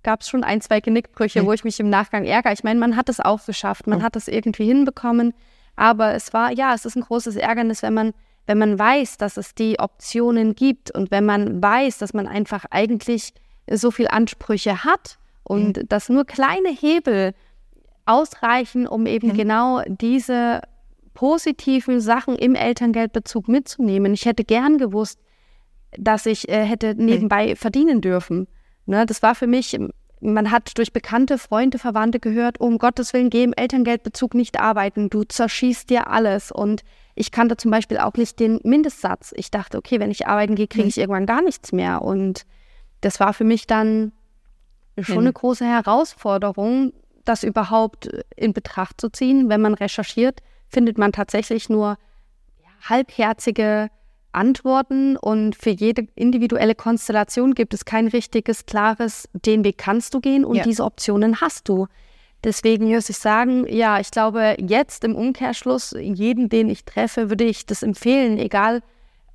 gab 0.02 0.20
es 0.20 0.28
schon 0.28 0.44
ein, 0.44 0.60
zwei 0.60 0.80
Genickbrüche, 0.80 1.44
wo 1.44 1.52
ich 1.52 1.64
mich 1.64 1.80
im 1.80 1.90
Nachgang 1.90 2.25
ärgere. 2.25 2.52
Ich 2.52 2.62
meine, 2.62 2.78
man 2.78 2.96
hat 2.96 3.08
es 3.08 3.18
auch 3.20 3.44
geschafft, 3.44 3.86
man 3.86 4.02
hat 4.02 4.14
es 4.16 4.28
irgendwie 4.28 4.66
hinbekommen. 4.66 5.34
Aber 5.75 6.14
es 6.14 6.32
war, 6.32 6.52
ja, 6.52 6.75
es 6.75 6.86
ist 6.86 6.96
ein 6.96 7.02
großes 7.02 7.36
Ärgernis, 7.36 7.82
wenn 7.82 7.92
man, 7.92 8.12
wenn 8.46 8.56
man 8.56 8.78
weiß, 8.78 9.18
dass 9.18 9.36
es 9.36 9.54
die 9.54 9.78
Optionen 9.78 10.54
gibt 10.54 10.90
und 10.92 11.10
wenn 11.10 11.26
man 11.26 11.60
weiß, 11.60 11.98
dass 11.98 12.14
man 12.14 12.28
einfach 12.28 12.64
eigentlich 12.70 13.34
so 13.68 13.90
viel 13.90 14.06
Ansprüche 14.08 14.84
hat 14.84 15.18
und 15.42 15.76
mhm. 15.76 15.88
dass 15.88 16.08
nur 16.08 16.25
kleine 16.25 16.70
Hebel 16.70 17.34
ausreichen, 18.06 18.86
um 18.86 19.06
eben 19.06 19.28
mhm. 19.28 19.34
genau 19.34 19.82
diese 19.86 20.62
positiven 21.16 21.99
Sachen 21.99 22.37
im 22.37 22.54
Elterngeldbezug 22.54 23.49
mitzunehmen. 23.49 24.12
Ich 24.12 24.26
hätte 24.26 24.44
gern 24.44 24.76
gewusst, 24.76 25.18
dass 25.96 26.26
ich 26.26 26.49
äh, 26.50 26.62
hätte 26.62 26.94
nebenbei 26.94 27.44
okay. 27.44 27.56
verdienen 27.56 28.02
dürfen. 28.02 28.46
Ne, 28.85 29.06
das 29.06 29.23
war 29.23 29.35
für 29.35 29.46
mich, 29.46 29.76
man 30.20 30.50
hat 30.50 30.76
durch 30.76 30.92
bekannte 30.92 31.38
Freunde, 31.38 31.78
Verwandte 31.78 32.20
gehört, 32.20 32.61
um 32.61 32.76
Gottes 32.76 33.14
Willen, 33.14 33.30
geh 33.30 33.44
im 33.44 33.54
Elterngeldbezug 33.54 34.35
nicht 34.35 34.61
arbeiten, 34.61 35.08
du 35.08 35.25
zerschießt 35.25 35.88
dir 35.88 36.08
alles. 36.08 36.52
Und 36.52 36.82
Ich 37.14 37.30
kannte 37.30 37.56
zum 37.56 37.70
Beispiel 37.70 37.96
auch 37.96 38.12
nicht 38.12 38.38
den 38.38 38.61
Mindestsatz. 38.62 39.32
Ich 39.37 39.50
dachte, 39.50 39.78
okay, 39.78 39.99
wenn 39.99 40.11
ich 40.11 40.26
arbeiten 40.26 40.54
gehe, 40.54 40.68
kriege 40.68 40.85
mhm. 40.85 40.90
ich 40.90 40.99
irgendwann 40.99 41.25
gar 41.25 41.40
nichts 41.40 41.73
mehr. 41.73 42.02
Und 42.02 42.44
das 43.00 43.20
war 43.20 43.32
für 43.32 43.44
mich 43.44 43.66
dann 43.66 44.12
schon 44.99 45.20
eine 45.20 45.32
große 45.32 45.64
Herausforderung, 45.64 46.92
das 47.25 47.42
überhaupt 47.42 48.11
in 48.37 48.52
Betracht 48.52 49.00
zu 49.00 49.08
ziehen. 49.08 49.49
Wenn 49.49 49.62
man 49.62 49.73
recherchiert, 49.73 50.42
findet 50.68 50.99
man 50.99 51.12
tatsächlich 51.12 51.68
nur 51.68 51.96
halbherzige 52.82 53.88
Antworten 54.32 55.16
und 55.16 55.56
für 55.56 55.70
jede 55.70 56.06
individuelle 56.14 56.75
Konstellation 56.75 57.54
gibt 57.54 57.73
es 57.75 57.85
kein 57.85 58.06
richtiges, 58.06 58.66
klares, 58.66 59.28
den 59.32 59.64
Weg 59.64 59.78
kannst 59.78 60.12
du 60.14 60.20
gehen 60.20 60.44
und 60.44 60.56
ja. 60.56 60.62
diese 60.62 60.85
Optionen 60.85 61.40
hast 61.40 61.68
du. 61.68 61.87
Deswegen 62.44 62.92
muss 62.92 63.08
ich 63.08 63.16
sagen, 63.16 63.66
ja, 63.66 63.99
ich 63.99 64.11
glaube, 64.11 64.56
jetzt 64.61 65.04
im 65.04 65.16
Umkehrschluss, 65.16 65.96
jeden, 65.99 66.49
den 66.49 66.68
ich 66.68 66.85
treffe, 66.85 67.30
würde 67.30 67.44
ich 67.44 67.66
das 67.66 67.82
empfehlen, 67.82 68.38
egal 68.38 68.82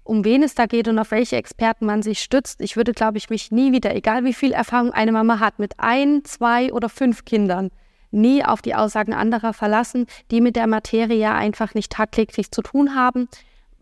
um 0.03 0.23
wen 0.23 0.43
es 0.43 0.55
da 0.55 0.65
geht 0.65 0.87
und 0.87 0.97
auf 0.99 1.11
welche 1.11 1.35
Experten 1.35 1.85
man 1.85 2.01
sich 2.03 2.19
stützt. 2.21 2.61
Ich 2.61 2.75
würde, 2.75 2.93
glaube 2.93 3.17
ich, 3.17 3.29
mich 3.29 3.51
nie 3.51 3.71
wieder, 3.71 3.95
egal 3.95 4.23
wie 4.23 4.33
viel 4.33 4.51
Erfahrung 4.51 4.91
eine 4.91 5.11
Mama 5.11 5.39
hat, 5.39 5.59
mit 5.59 5.73
ein, 5.77 6.23
zwei 6.25 6.71
oder 6.73 6.89
fünf 6.89 7.25
Kindern, 7.25 7.69
nie 8.11 8.43
auf 8.43 8.61
die 8.61 8.75
Aussagen 8.75 9.13
anderer 9.13 9.53
verlassen, 9.53 10.05
die 10.29 10.41
mit 10.41 10.55
der 10.55 10.67
Materie 10.67 11.31
einfach 11.31 11.73
nicht 11.73 11.91
tagtäglich 11.91 12.51
zu 12.51 12.61
tun 12.61 12.95
haben, 12.95 13.27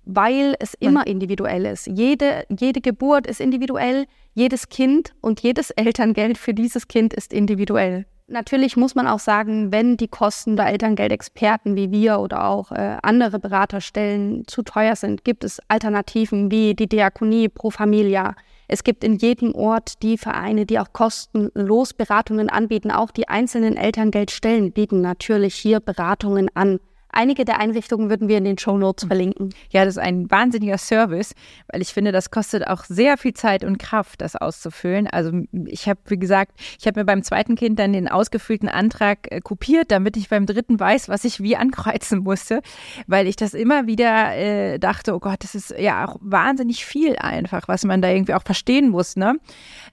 weil 0.06 0.56
es 0.60 0.74
immer 0.74 1.06
individuell 1.06 1.66
ist. 1.66 1.88
Jede, 1.88 2.46
jede 2.50 2.82
Geburt 2.82 3.28
ist 3.28 3.40
individuell, 3.40 4.06
jedes 4.34 4.70
Kind 4.70 5.14
und 5.22 5.42
jedes 5.42 5.70
Elterngeld 5.76 6.38
für 6.38 6.54
dieses 6.54 6.88
Kind 6.88 7.14
ist 7.14 7.34
individuell. 7.34 8.06
Natürlich 8.28 8.78
muss 8.78 8.94
man 8.94 9.08
auch 9.08 9.20
sagen, 9.20 9.72
wenn 9.72 9.98
die 9.98 10.08
Kosten 10.08 10.56
der 10.56 10.68
Elterngeldexperten 10.68 11.76
wie 11.76 11.90
wir 11.90 12.20
oder 12.20 12.48
auch 12.48 12.72
äh, 12.72 12.98
andere 13.02 13.40
Beraterstellen 13.40 14.44
zu 14.48 14.62
teuer 14.62 14.96
sind, 14.96 15.24
gibt 15.24 15.44
es 15.44 15.60
Alternativen 15.68 16.52
wie 16.52 16.76
die 16.76 16.88
Diakonie 16.88 17.50
Pro 17.50 17.72
Familia. 17.72 18.36
Es 18.72 18.84
gibt 18.84 19.04
in 19.04 19.16
jedem 19.16 19.56
Ort 19.56 20.04
die 20.04 20.16
Vereine, 20.20 20.68
die 20.68 20.78
auch 20.78 20.94
kostenlos 20.94 21.94
Beratungen 21.94 22.50
anbieten. 22.50 22.92
Auch 22.92 23.10
die 23.10 23.28
einzelnen 23.28 23.76
Elterngeldstellen 23.76 24.72
bieten 24.72 25.02
natürlich 25.02 25.56
hier 25.56 25.80
Beratungen 25.80 26.50
an. 26.54 26.80
Einige 27.12 27.44
der 27.44 27.60
Einrichtungen 27.60 28.10
würden 28.10 28.28
wir 28.28 28.38
in 28.38 28.44
den 28.44 28.58
Show 28.60 28.78
Notes 28.78 29.08
verlinken. 29.08 29.50
Ja, 29.72 29.84
das 29.84 29.96
ist 29.96 30.04
ein 30.04 30.30
wahnsinniger 30.30 30.78
Service, 30.78 31.34
weil 31.72 31.82
ich 31.82 31.90
finde, 31.90 32.12
das 32.12 32.30
kostet 32.30 32.68
auch 32.68 32.84
sehr 32.84 33.18
viel 33.18 33.34
Zeit 33.34 33.64
und 33.64 33.80
Kraft, 33.80 34.22
das 34.22 34.36
auszufüllen. 34.36 35.08
Also 35.08 35.32
ich 35.66 35.90
habe, 35.90 36.00
wie 36.06 36.20
gesagt, 36.20 36.52
ich 36.80 36.86
habe 36.86 37.00
mir 37.00 37.06
beim 37.06 37.24
zweiten 37.24 37.56
Kind 37.56 37.80
dann 37.80 37.94
den 37.94 38.08
ausgefüllten 38.08 38.70
Antrag 38.70 39.32
äh, 39.32 39.42
kopiert, 39.42 39.92
damit 39.92 40.18
ich 40.18 40.30
beim 40.30 40.46
dritten 40.46 40.80
weiß, 40.80 41.10
was 41.10 41.24
ich 41.26 41.42
wie 41.42 41.58
ankreuzen 41.58 42.20
musste, 42.20 42.62
weil 43.08 43.26
ich 43.26 43.36
das 43.36 43.56
immer 43.56 43.88
wieder 43.88 44.36
äh, 44.36 44.78
dachte, 44.78 45.16
oh 45.16 45.20
Gott, 45.20 45.44
das 45.44 45.56
ist 45.56 45.74
ja 45.80 46.06
auch 46.06 46.18
wahnsinnig 46.22 46.86
viel 46.86 47.16
einfach, 47.16 47.68
was 47.68 47.86
man 47.86 48.04
da 48.04 48.10
irgendwie 48.10 48.36
auch 48.36 48.44
verstehen 48.44 48.90
muss. 48.90 49.16
Ne? 49.16 49.38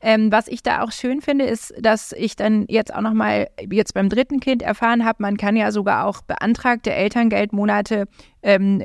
Ähm, 0.03 0.31
was 0.31 0.49
ich 0.49 0.63
da 0.63 0.83
auch 0.83 0.93
schön 0.93 1.23
finde, 1.23 1.47
ist, 1.47 1.73
dass 1.81 2.13
ich 2.13 2.37
dann 2.37 2.67
jetzt 2.69 2.95
auch 2.95 3.01
nochmal 3.01 3.49
jetzt 3.71 3.95
beim 3.95 4.11
dritten 4.11 4.39
Kind 4.41 4.63
erfahren 4.63 5.05
habe, 5.05 5.23
man 5.23 5.39
kann 5.39 5.57
ja 5.57 5.73
sogar 5.73 6.05
auch 6.05 6.21
beantragte 6.21 6.93
Eltern 6.93 7.06
Elterngeldmonate, 7.07 8.09
ähm, 8.43 8.83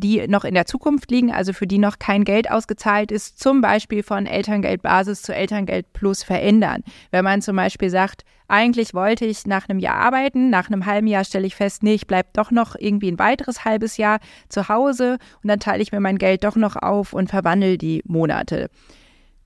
die 0.00 0.28
noch 0.28 0.44
in 0.44 0.54
der 0.54 0.66
Zukunft 0.66 1.10
liegen, 1.10 1.32
also 1.32 1.52
für 1.52 1.66
die 1.66 1.78
noch 1.78 1.98
kein 1.98 2.22
Geld 2.22 2.48
ausgezahlt 2.48 3.10
ist, 3.10 3.40
zum 3.40 3.60
Beispiel 3.60 4.04
von 4.04 4.26
Elterngeldbasis 4.26 5.22
zu 5.22 5.34
Elterngeld 5.34 5.92
Plus 5.92 6.22
verändern. 6.22 6.82
Wenn 7.10 7.24
man 7.24 7.42
zum 7.42 7.56
Beispiel 7.56 7.90
sagt, 7.90 8.22
eigentlich 8.46 8.94
wollte 8.94 9.24
ich 9.26 9.46
nach 9.46 9.68
einem 9.68 9.80
Jahr 9.80 9.96
arbeiten, 9.96 10.48
nach 10.48 10.68
einem 10.68 10.86
halben 10.86 11.08
Jahr 11.08 11.24
stelle 11.24 11.48
ich 11.48 11.56
fest, 11.56 11.82
nee, 11.82 11.94
ich 11.94 12.06
bleibe 12.06 12.28
doch 12.32 12.52
noch 12.52 12.76
irgendwie 12.78 13.10
ein 13.10 13.18
weiteres 13.18 13.64
halbes 13.64 13.96
Jahr 13.96 14.20
zu 14.48 14.68
Hause 14.68 15.18
und 15.42 15.48
dann 15.48 15.58
teile 15.58 15.82
ich 15.82 15.90
mir 15.90 16.00
mein 16.00 16.18
Geld 16.18 16.44
doch 16.44 16.54
noch 16.54 16.76
auf 16.76 17.12
und 17.12 17.30
verwandle 17.30 17.78
die 17.78 18.02
Monate. 18.06 18.70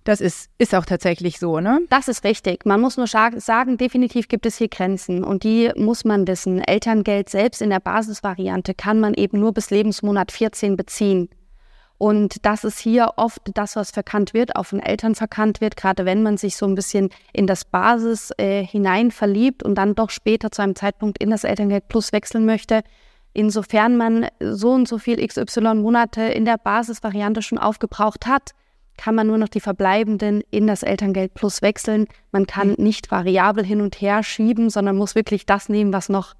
Das 0.05 0.21
ist, 0.21 0.51
ist 0.57 0.75
auch 0.75 0.87
tatsächlich 0.87 1.39
so, 1.39 1.61
ne? 1.61 1.81
Das 1.91 2.09
ist 2.09 2.25
richtig. 2.25 2.65
Man 2.65 2.81
muss 2.81 2.97
nur 2.97 3.07
sagen, 3.07 3.77
definitiv 3.77 4.29
gibt 4.29 4.47
es 4.47 4.57
hier 4.57 4.69
Grenzen 4.69 5.23
und 5.23 5.45
die 5.45 5.71
muss 5.77 6.05
man 6.05 6.27
wissen. 6.27 6.61
Elterngeld 6.61 7.29
selbst 7.29 7.61
in 7.61 7.69
der 7.71 7.81
Basisvariante 7.81 8.75
kann 8.75 8.99
man 8.99 9.13
eben 9.15 9.39
nur 9.39 9.53
bis 9.53 9.71
Lebensmonat 9.71 10.33
14 10.33 10.77
beziehen. 10.77 11.29
Und 11.99 12.47
das 12.47 12.65
ist 12.65 12.79
hier 12.79 13.13
oft 13.17 13.43
das, 13.53 13.77
was 13.77 13.91
verkannt 13.91 14.33
wird, 14.33 14.57
auch 14.57 14.65
von 14.65 14.81
Eltern 14.81 15.15
verkannt 15.15 15.61
wird, 15.61 15.77
gerade 15.77 16.07
wenn 16.07 16.23
man 16.23 16.39
sich 16.39 16.57
so 16.57 16.65
ein 16.65 16.75
bisschen 16.75 17.11
in 17.35 17.47
das 17.47 17.67
Basis 17.67 18.33
äh, 18.39 18.65
hinein 18.65 19.11
verliebt 19.11 19.63
und 19.63 19.75
dann 19.75 19.95
doch 19.95 20.09
später 20.09 20.51
zu 20.51 20.63
einem 20.63 20.75
Zeitpunkt 20.75 21.23
in 21.23 21.29
das 21.29 21.45
Elterngeld 21.45 21.89
Plus 21.89 22.15
wechseln 22.15 22.47
möchte. 22.47 22.81
Insofern 23.35 23.99
man 23.99 24.29
so 24.41 24.71
und 24.71 24.89
so 24.89 24.97
viel 24.97 25.25
XY 25.25 25.75
Monate 25.75 26.23
in 26.23 26.47
der 26.47 26.57
Basisvariante 26.57 27.43
schon 27.43 27.59
aufgebraucht 27.59 28.27
hat, 28.27 28.53
kann 29.01 29.15
man 29.15 29.29
nur 29.29 29.39
noch 29.39 29.49
die 29.49 29.61
verbleibenden 29.61 30.43
in 30.51 30.67
das 30.67 30.83
Elterngeld 30.83 31.33
Plus 31.33 31.63
wechseln. 31.63 32.07
Man 32.33 32.47
kann 32.47 32.69
mhm. 32.69 32.75
nicht 32.85 33.11
variabel 33.11 33.65
hin 33.65 33.81
und 33.81 33.99
her 33.99 34.23
schieben, 34.23 34.69
sondern 34.69 34.97
muss 34.97 35.15
wirklich 35.15 35.47
das 35.47 35.71
nehmen, 35.71 35.91
was 35.91 36.11
noch 36.11 36.35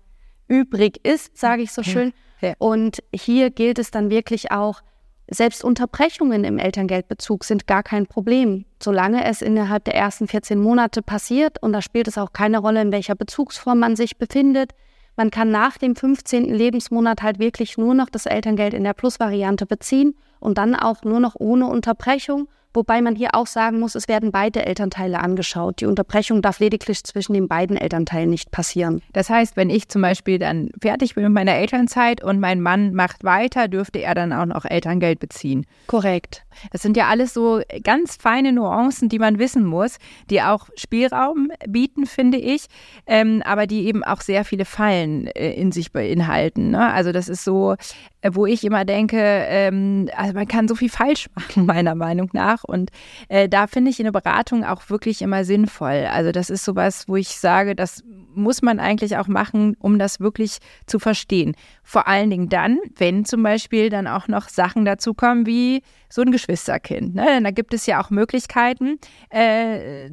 übrig 0.47 1.01
ist, 1.03 1.39
sage 1.39 1.63
ich 1.63 1.73
so 1.73 1.83
schön. 1.83 2.13
Ja. 2.43 2.53
Und 2.59 3.03
hier 3.15 3.51
gilt 3.51 3.79
es 3.79 3.91
dann 3.91 4.11
wirklich 4.11 4.51
auch, 4.51 4.83
selbst 5.27 5.65
Unterbrechungen 5.65 6.45
im 6.45 6.59
Elterngeldbezug 6.59 7.45
sind 7.45 7.67
gar 7.67 7.83
kein 7.83 8.07
Problem, 8.07 8.67
solange 8.83 9.25
es 9.25 9.41
innerhalb 9.41 9.85
der 9.85 9.95
ersten 9.95 10.29
14 10.29 10.61
Monate 10.61 11.01
passiert. 11.01 11.63
Und 11.63 11.73
da 11.73 11.81
spielt 11.81 12.09
es 12.09 12.19
auch 12.19 12.35
keine 12.35 12.59
Rolle, 12.59 12.83
in 12.83 12.93
welcher 12.93 13.15
Bezugsform 13.15 13.79
man 13.79 13.97
sich 13.97 14.19
befindet. 14.19 14.73
Man 15.21 15.31
kann 15.31 15.51
nach 15.51 15.77
dem 15.77 15.97
15. 15.97 16.47
Lebensmonat 16.47 17.21
halt 17.21 17.39
wirklich 17.39 17.77
nur 17.77 17.93
noch 17.93 18.09
das 18.09 18.25
Elterngeld 18.25 18.73
in 18.73 18.85
der 18.85 18.95
Plus-Variante 18.95 19.67
beziehen 19.67 20.15
und 20.39 20.57
dann 20.57 20.75
auch 20.75 21.05
nur 21.05 21.21
noch 21.21 21.35
ohne 21.39 21.67
Unterbrechung 21.67 22.49
Wobei 22.73 23.03
man 23.03 23.17
hier 23.17 23.35
auch 23.35 23.47
sagen 23.47 23.81
muss, 23.81 23.95
es 23.97 24.07
werden 24.07 24.31
beide 24.31 24.65
Elternteile 24.65 25.21
angeschaut. 25.21 25.81
Die 25.81 25.87
Unterbrechung 25.87 26.41
darf 26.41 26.61
lediglich 26.61 27.03
zwischen 27.03 27.35
den 27.35 27.49
beiden 27.49 27.77
Elternteilen 27.77 28.31
nicht 28.31 28.53
passieren. 28.53 29.03
Das 29.13 29.29
heißt, 29.29 29.57
wenn 29.57 29.71
ich 29.71 29.89
zum 29.89 30.03
Beispiel 30.03 30.39
dann 30.39 30.71
fertig 30.81 31.15
bin 31.17 31.25
mit 31.25 31.33
meiner 31.33 31.55
Elternzeit 31.55 32.23
und 32.23 32.39
mein 32.39 32.61
Mann 32.61 32.95
macht 32.95 33.25
weiter, 33.25 33.67
dürfte 33.67 34.01
er 34.01 34.15
dann 34.15 34.33
auch 34.33 34.47
noch 34.47 34.65
Elterngeld 34.65 35.19
beziehen. 35.19 35.67
Korrekt. 35.89 36.45
Das 36.73 36.83
sind 36.83 36.97
ja 36.97 37.09
alles 37.09 37.35
so 37.35 37.61
ganz 37.83 38.17
feine 38.17 38.53
Nuancen, 38.53 39.09
die 39.09 39.19
man 39.19 39.39
wissen 39.39 39.65
muss, 39.65 39.97
die 40.29 40.43
auch 40.43 40.69
Spielraum 40.77 41.51
bieten, 41.67 42.07
finde 42.07 42.39
ich, 42.39 42.67
ähm, 43.07 43.43
aber 43.45 43.67
die 43.67 43.87
eben 43.87 44.05
auch 44.05 44.21
sehr 44.21 44.45
viele 44.45 44.65
Fallen 44.65 45.27
äh, 45.29 45.53
in 45.55 45.73
sich 45.73 45.93
beinhalten. 45.93 46.71
Ne? 46.71 46.93
Also 46.93 47.13
das 47.13 47.29
ist 47.29 47.45
so, 47.45 47.77
äh, 48.23 48.31
wo 48.33 48.47
ich 48.47 48.65
immer 48.65 48.85
denke, 48.85 49.19
ähm, 49.19 50.09
also 50.17 50.35
man 50.35 50.47
kann 50.47 50.69
so 50.69 50.75
viel 50.75 50.91
falsch 50.91 51.29
machen, 51.35 51.67
meiner 51.67 51.95
Meinung 51.95 52.29
nach. 52.33 52.60
Und 52.65 52.91
äh, 53.29 53.49
da 53.49 53.67
finde 53.67 53.91
ich 53.91 54.01
eine 54.01 54.13
Beratung 54.13 54.65
auch 54.65 54.91
wirklich 54.91 55.23
immer 55.23 55.45
sinnvoll. 55.45 56.07
Also 56.11 56.33
das 56.33 56.51
ist 56.51 56.65
sowas, 56.65 57.09
wo 57.09 57.17
ich 57.17 57.29
sage, 57.29 57.75
das 57.75 58.03
muss 58.35 58.63
man 58.63 58.81
eigentlich 58.81 59.17
auch 59.17 59.29
machen, 59.29 59.77
um 59.81 59.99
das 59.99 60.21
wirklich 60.21 60.59
zu 60.87 60.99
verstehen. 60.99 61.55
Vor 61.83 62.07
allen 62.07 62.31
Dingen 62.31 62.49
dann, 62.49 62.79
wenn 62.97 63.25
zum 63.25 63.43
Beispiel 63.43 63.91
dann 63.91 64.07
auch 64.07 64.29
noch 64.29 64.49
Sachen 64.49 64.85
dazu 64.85 65.15
kommen 65.15 65.47
wie 65.47 65.83
so 66.09 66.23
ein 66.23 66.33
Geschwisterkind. 66.33 67.15
Ne? 67.15 67.41
Da 67.43 67.51
gibt 67.51 67.73
es 67.73 67.87
ja 67.87 68.03
auch 68.03 68.11
Möglichkeiten, 68.11 68.99
äh, 69.31 70.11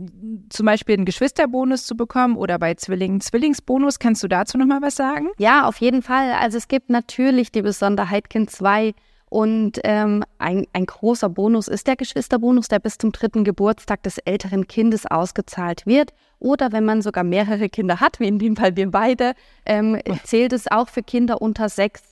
zum 0.49 0.65
Beispiel 0.65 0.95
einen 0.95 1.05
Geschwisterbonus 1.05 1.85
zu 1.85 1.95
bekommen 1.95 2.37
oder 2.37 2.59
bei 2.59 2.75
Zwillingen 2.75 3.21
Zwillingsbonus. 3.21 3.99
Kannst 3.99 4.23
du 4.23 4.27
dazu 4.27 4.57
noch 4.57 4.67
mal 4.67 4.81
was 4.81 4.95
sagen? 4.95 5.29
Ja, 5.37 5.65
auf 5.65 5.77
jeden 5.77 6.01
Fall. 6.01 6.31
Also 6.33 6.57
es 6.57 6.67
gibt 6.67 6.89
natürlich 6.89 7.51
die 7.51 7.61
Besonderheit 7.61 8.29
Kind 8.29 8.51
2 8.51 8.93
und 9.29 9.79
ähm, 9.83 10.23
ein, 10.37 10.67
ein 10.71 10.85
großer 10.85 11.27
Bonus 11.27 11.67
ist 11.67 11.87
der 11.87 11.97
Geschwisterbonus, 11.97 12.69
der 12.69 12.79
bis 12.79 12.97
zum 12.97 13.11
dritten 13.11 13.43
Geburtstag 13.43 14.01
des 14.03 14.19
älteren 14.19 14.67
Kindes 14.67 15.05
ausgezahlt 15.05 15.85
wird. 15.85 16.13
Oder 16.39 16.71
wenn 16.71 16.85
man 16.85 17.01
sogar 17.01 17.25
mehrere 17.25 17.67
Kinder 17.67 17.99
hat, 17.99 18.19
wie 18.19 18.27
in 18.27 18.39
dem 18.39 18.55
Fall 18.55 18.77
wir 18.77 18.89
beide, 18.89 19.33
ähm, 19.65 19.99
zählt 20.23 20.53
es 20.53 20.71
auch 20.71 20.87
für 20.87 21.03
Kinder 21.03 21.41
unter 21.41 21.67
sechs. 21.67 22.03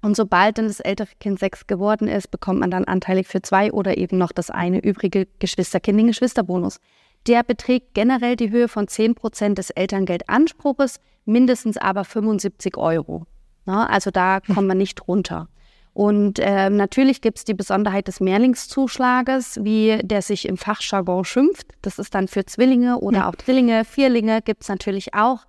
Und 0.00 0.16
sobald 0.16 0.58
dann 0.58 0.66
das 0.66 0.80
ältere 0.80 1.08
Kind 1.18 1.40
sechs 1.40 1.66
geworden 1.66 2.06
ist, 2.06 2.30
bekommt 2.30 2.60
man 2.60 2.70
dann 2.70 2.84
anteilig 2.84 3.26
für 3.26 3.42
zwei 3.42 3.72
oder 3.72 3.96
eben 3.98 4.18
noch 4.18 4.32
das 4.32 4.50
eine 4.50 4.80
übrige 4.80 5.26
Geschwisterkind, 5.38 5.98
den 5.98 6.06
Geschwisterbonus. 6.08 6.78
Der 7.26 7.42
beträgt 7.42 7.94
generell 7.94 8.36
die 8.36 8.50
Höhe 8.50 8.68
von 8.68 8.88
10 8.88 9.14
Prozent 9.14 9.58
des 9.58 9.70
Elterngeldanspruches, 9.70 10.98
mindestens 11.24 11.76
aber 11.76 12.04
75 12.04 12.76
Euro. 12.76 13.26
Na, 13.64 13.86
also 13.86 14.10
da 14.10 14.40
kommt 14.40 14.66
man 14.66 14.78
nicht 14.78 15.06
runter. 15.06 15.48
Und 15.94 16.38
äh, 16.38 16.70
natürlich 16.70 17.20
gibt 17.20 17.38
es 17.38 17.44
die 17.44 17.54
Besonderheit 17.54 18.08
des 18.08 18.20
Mehrlingszuschlages, 18.20 19.60
wie 19.62 19.98
der 20.02 20.22
sich 20.22 20.48
im 20.48 20.56
Fachjargon 20.56 21.24
schimpft. 21.24 21.66
Das 21.82 21.98
ist 21.98 22.14
dann 22.14 22.28
für 22.28 22.46
Zwillinge 22.46 22.98
oder 22.98 23.18
ja. 23.18 23.28
auch 23.28 23.34
Drillinge, 23.34 23.84
Vierlinge 23.84 24.40
gibt 24.40 24.62
es 24.62 24.68
natürlich 24.68 25.14
auch. 25.14 25.40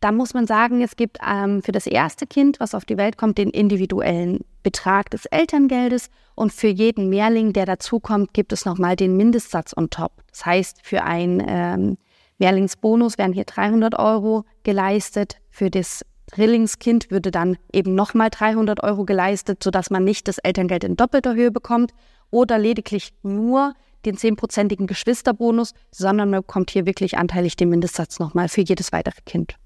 Da 0.00 0.12
muss 0.12 0.34
man 0.34 0.46
sagen, 0.46 0.82
es 0.82 0.96
gibt 0.96 1.18
ähm, 1.26 1.62
für 1.62 1.72
das 1.72 1.86
erste 1.86 2.26
Kind, 2.26 2.60
was 2.60 2.74
auf 2.74 2.84
die 2.84 2.96
Welt 2.96 3.16
kommt, 3.16 3.38
den 3.38 3.48
individuellen 3.48 4.40
Betrag 4.62 5.10
des 5.10 5.24
Elterngeldes 5.26 6.10
und 6.34 6.52
für 6.52 6.68
jeden 6.68 7.08
Mehrling, 7.08 7.52
der 7.52 7.64
dazukommt, 7.64 8.34
gibt 8.34 8.52
es 8.52 8.66
nochmal 8.66 8.96
den 8.96 9.16
Mindestsatz 9.16 9.74
on 9.76 9.88
top. 9.88 10.12
Das 10.30 10.44
heißt, 10.44 10.80
für 10.82 11.04
einen 11.04 11.42
ähm, 11.46 11.96
Mehrlingsbonus 12.38 13.16
werden 13.16 13.32
hier 13.32 13.44
300 13.44 13.98
Euro 13.98 14.44
geleistet, 14.64 15.38
für 15.48 15.70
das 15.70 16.04
Drillingskind 16.32 17.10
würde 17.10 17.30
dann 17.30 17.56
eben 17.72 17.94
nochmal 17.94 18.30
300 18.30 18.82
Euro 18.82 19.04
geleistet, 19.04 19.62
sodass 19.62 19.90
man 19.90 20.04
nicht 20.04 20.28
das 20.28 20.38
Elterngeld 20.38 20.84
in 20.84 20.96
doppelter 20.96 21.34
Höhe 21.34 21.50
bekommt 21.50 21.92
oder 22.30 22.58
lediglich 22.58 23.12
nur 23.22 23.74
den 24.04 24.16
zehnprozentigen 24.16 24.86
Geschwisterbonus, 24.86 25.74
sondern 25.90 26.30
man 26.30 26.40
bekommt 26.40 26.70
hier 26.70 26.86
wirklich 26.86 27.18
anteilig 27.18 27.56
den 27.56 27.68
Mindestsatz 27.68 28.18
nochmal 28.18 28.48
für 28.48 28.62
jedes 28.62 28.92
weitere 28.92 29.20
Kind. 29.24 29.56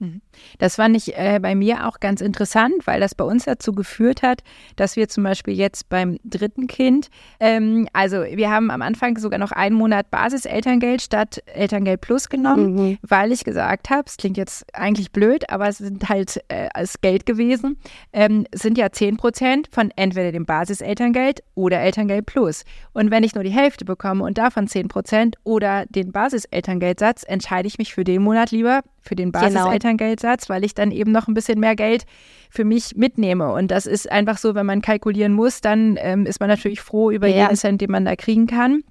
Mhm. 0.00 0.22
Das 0.58 0.76
fand 0.76 0.96
ich 0.96 1.16
äh, 1.16 1.38
bei 1.40 1.54
mir 1.54 1.86
auch 1.86 2.00
ganz 2.00 2.20
interessant, 2.22 2.86
weil 2.86 3.00
das 3.00 3.14
bei 3.14 3.24
uns 3.24 3.44
dazu 3.44 3.72
geführt 3.72 4.22
hat, 4.22 4.42
dass 4.76 4.96
wir 4.96 5.08
zum 5.08 5.24
Beispiel 5.24 5.54
jetzt 5.54 5.88
beim 5.90 6.18
dritten 6.24 6.66
Kind, 6.66 7.08
ähm, 7.38 7.86
also 7.92 8.22
wir 8.22 8.50
haben 8.50 8.70
am 8.70 8.80
Anfang 8.82 9.18
sogar 9.18 9.38
noch 9.38 9.52
einen 9.52 9.76
Monat 9.76 10.10
Basiselterngeld 10.10 11.02
statt 11.02 11.42
Elterngeld 11.46 12.00
Plus 12.00 12.28
genommen, 12.30 12.74
mhm. 12.74 12.98
weil 13.02 13.30
ich 13.30 13.44
gesagt 13.44 13.90
habe, 13.90 14.04
es 14.06 14.16
klingt 14.16 14.38
jetzt 14.38 14.64
eigentlich 14.74 15.12
blöd, 15.12 15.48
aber 15.50 15.68
es 15.68 15.78
sind 15.78 16.08
halt 16.08 16.42
äh, 16.48 16.68
als 16.72 17.00
Geld 17.02 17.26
gewesen, 17.26 17.76
ähm, 18.12 18.46
sind 18.54 18.78
ja 18.78 18.90
10 18.90 19.18
Prozent 19.18 19.68
von 19.70 19.90
entweder 19.96 20.32
dem 20.32 20.46
Basiselterngeld 20.46 21.42
oder 21.54 21.80
Elterngeld 21.80 22.24
Plus. 22.24 22.64
Und 22.94 23.10
wenn 23.10 23.22
ich 23.22 23.34
nur 23.34 23.44
die 23.44 23.50
Hälfte 23.50 23.84
bekomme 23.84 24.24
und 24.24 24.38
davon 24.38 24.66
10 24.66 24.88
Prozent 24.88 25.36
oder 25.44 25.84
den 25.86 26.10
Basiselterngeldsatz, 26.10 27.24
entscheide 27.26 27.68
ich 27.68 27.76
mich 27.76 27.94
für 27.94 28.04
den 28.04 28.22
Monat 28.22 28.50
lieber 28.50 28.80
für 29.00 29.16
den 29.16 29.32
genau. 29.32 29.44
Basiselterngeldsatz, 29.44 30.48
weil 30.48 30.64
ich 30.64 30.74
dann 30.74 30.90
eben 30.90 31.12
noch 31.12 31.28
ein 31.28 31.34
bisschen 31.34 31.58
mehr 31.60 31.76
Geld 31.76 32.04
für 32.50 32.64
mich 32.64 32.96
mitnehme. 32.96 33.52
Und 33.52 33.70
das 33.70 33.86
ist 33.86 34.10
einfach 34.10 34.38
so, 34.38 34.54
wenn 34.54 34.66
man 34.66 34.82
kalkulieren 34.82 35.32
muss, 35.32 35.60
dann 35.60 35.96
ähm, 36.00 36.26
ist 36.26 36.40
man 36.40 36.48
natürlich 36.48 36.80
froh 36.80 37.10
über 37.10 37.26
ja. 37.26 37.44
jeden 37.44 37.56
Cent, 37.56 37.80
den 37.80 37.90
man 37.90 38.04
da 38.04 38.16
kriegen 38.16 38.46
kann. 38.46 38.82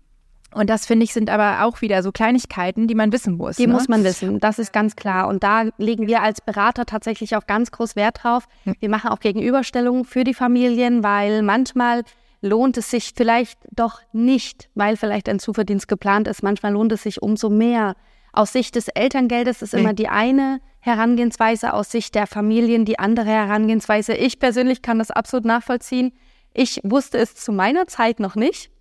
Und 0.52 0.70
das 0.70 0.88
finde 0.88 1.04
ich 1.04 1.14
sind 1.14 1.30
aber 1.30 1.64
auch 1.64 1.82
wieder 1.82 2.02
so 2.02 2.12
Kleinigkeiten, 2.12 2.88
die 2.88 2.96
man 2.96 3.14
wissen 3.14 3.38
muss. 3.38 3.58
Die 3.58 3.68
ne? 3.68 3.74
muss 3.74 3.88
man 3.88 4.04
wissen, 4.04 4.40
das 4.40 4.58
ist 4.58 4.74
ganz 4.74 4.96
klar. 4.96 5.28
Und 5.28 5.44
da 5.44 5.66
legen 5.78 6.08
wir 6.08 6.24
als 6.24 6.42
Berater 6.42 6.86
tatsächlich 6.86 7.36
auch 7.36 7.46
ganz 7.46 7.70
groß 7.72 7.96
Wert 7.96 8.24
drauf. 8.24 8.48
Hm. 8.64 8.74
Wir 8.80 8.90
machen 8.90 9.12
auch 9.12 9.20
Gegenüberstellungen 9.20 10.06
für 10.06 10.24
die 10.24 10.34
Familien, 10.34 11.04
weil 11.04 11.44
manchmal 11.44 12.04
lohnt 12.42 12.78
es 12.78 12.90
sich 12.90 13.14
vielleicht 13.16 13.60
doch 13.72 14.02
nicht, 14.12 14.70
weil 14.74 14.98
vielleicht 14.98 15.30
ein 15.30 15.40
Zuverdienst 15.40 15.88
geplant 15.88 16.28
ist. 16.28 16.42
Manchmal 16.42 16.74
lohnt 16.74 16.92
es 16.94 17.04
sich 17.04 17.22
umso 17.22 17.50
mehr, 17.50 17.96
aus 18.40 18.54
Sicht 18.54 18.76
des 18.76 18.88
Elterngeldes 18.88 19.62
ist 19.62 19.74
immer 19.74 19.94
die 19.94 20.08
eine 20.08 20.62
Herangehensweise, 20.80 21.74
aus 21.74 21.92
Sicht 21.92 22.16
der 22.16 22.26
Familien 22.26 22.86
die 22.86 22.98
andere 22.98 23.30
Herangehensweise. 23.30 24.14
Ich 24.14 24.40
persönlich 24.40 24.82
kann 24.82 24.98
das 24.98 25.12
absolut 25.12 25.44
nachvollziehen. 25.44 26.14
Ich 26.54 26.80
wusste 26.84 27.18
es 27.18 27.36
zu 27.36 27.52
meiner 27.52 27.86
Zeit 27.88 28.22
noch 28.22 28.36
nicht. 28.36 28.72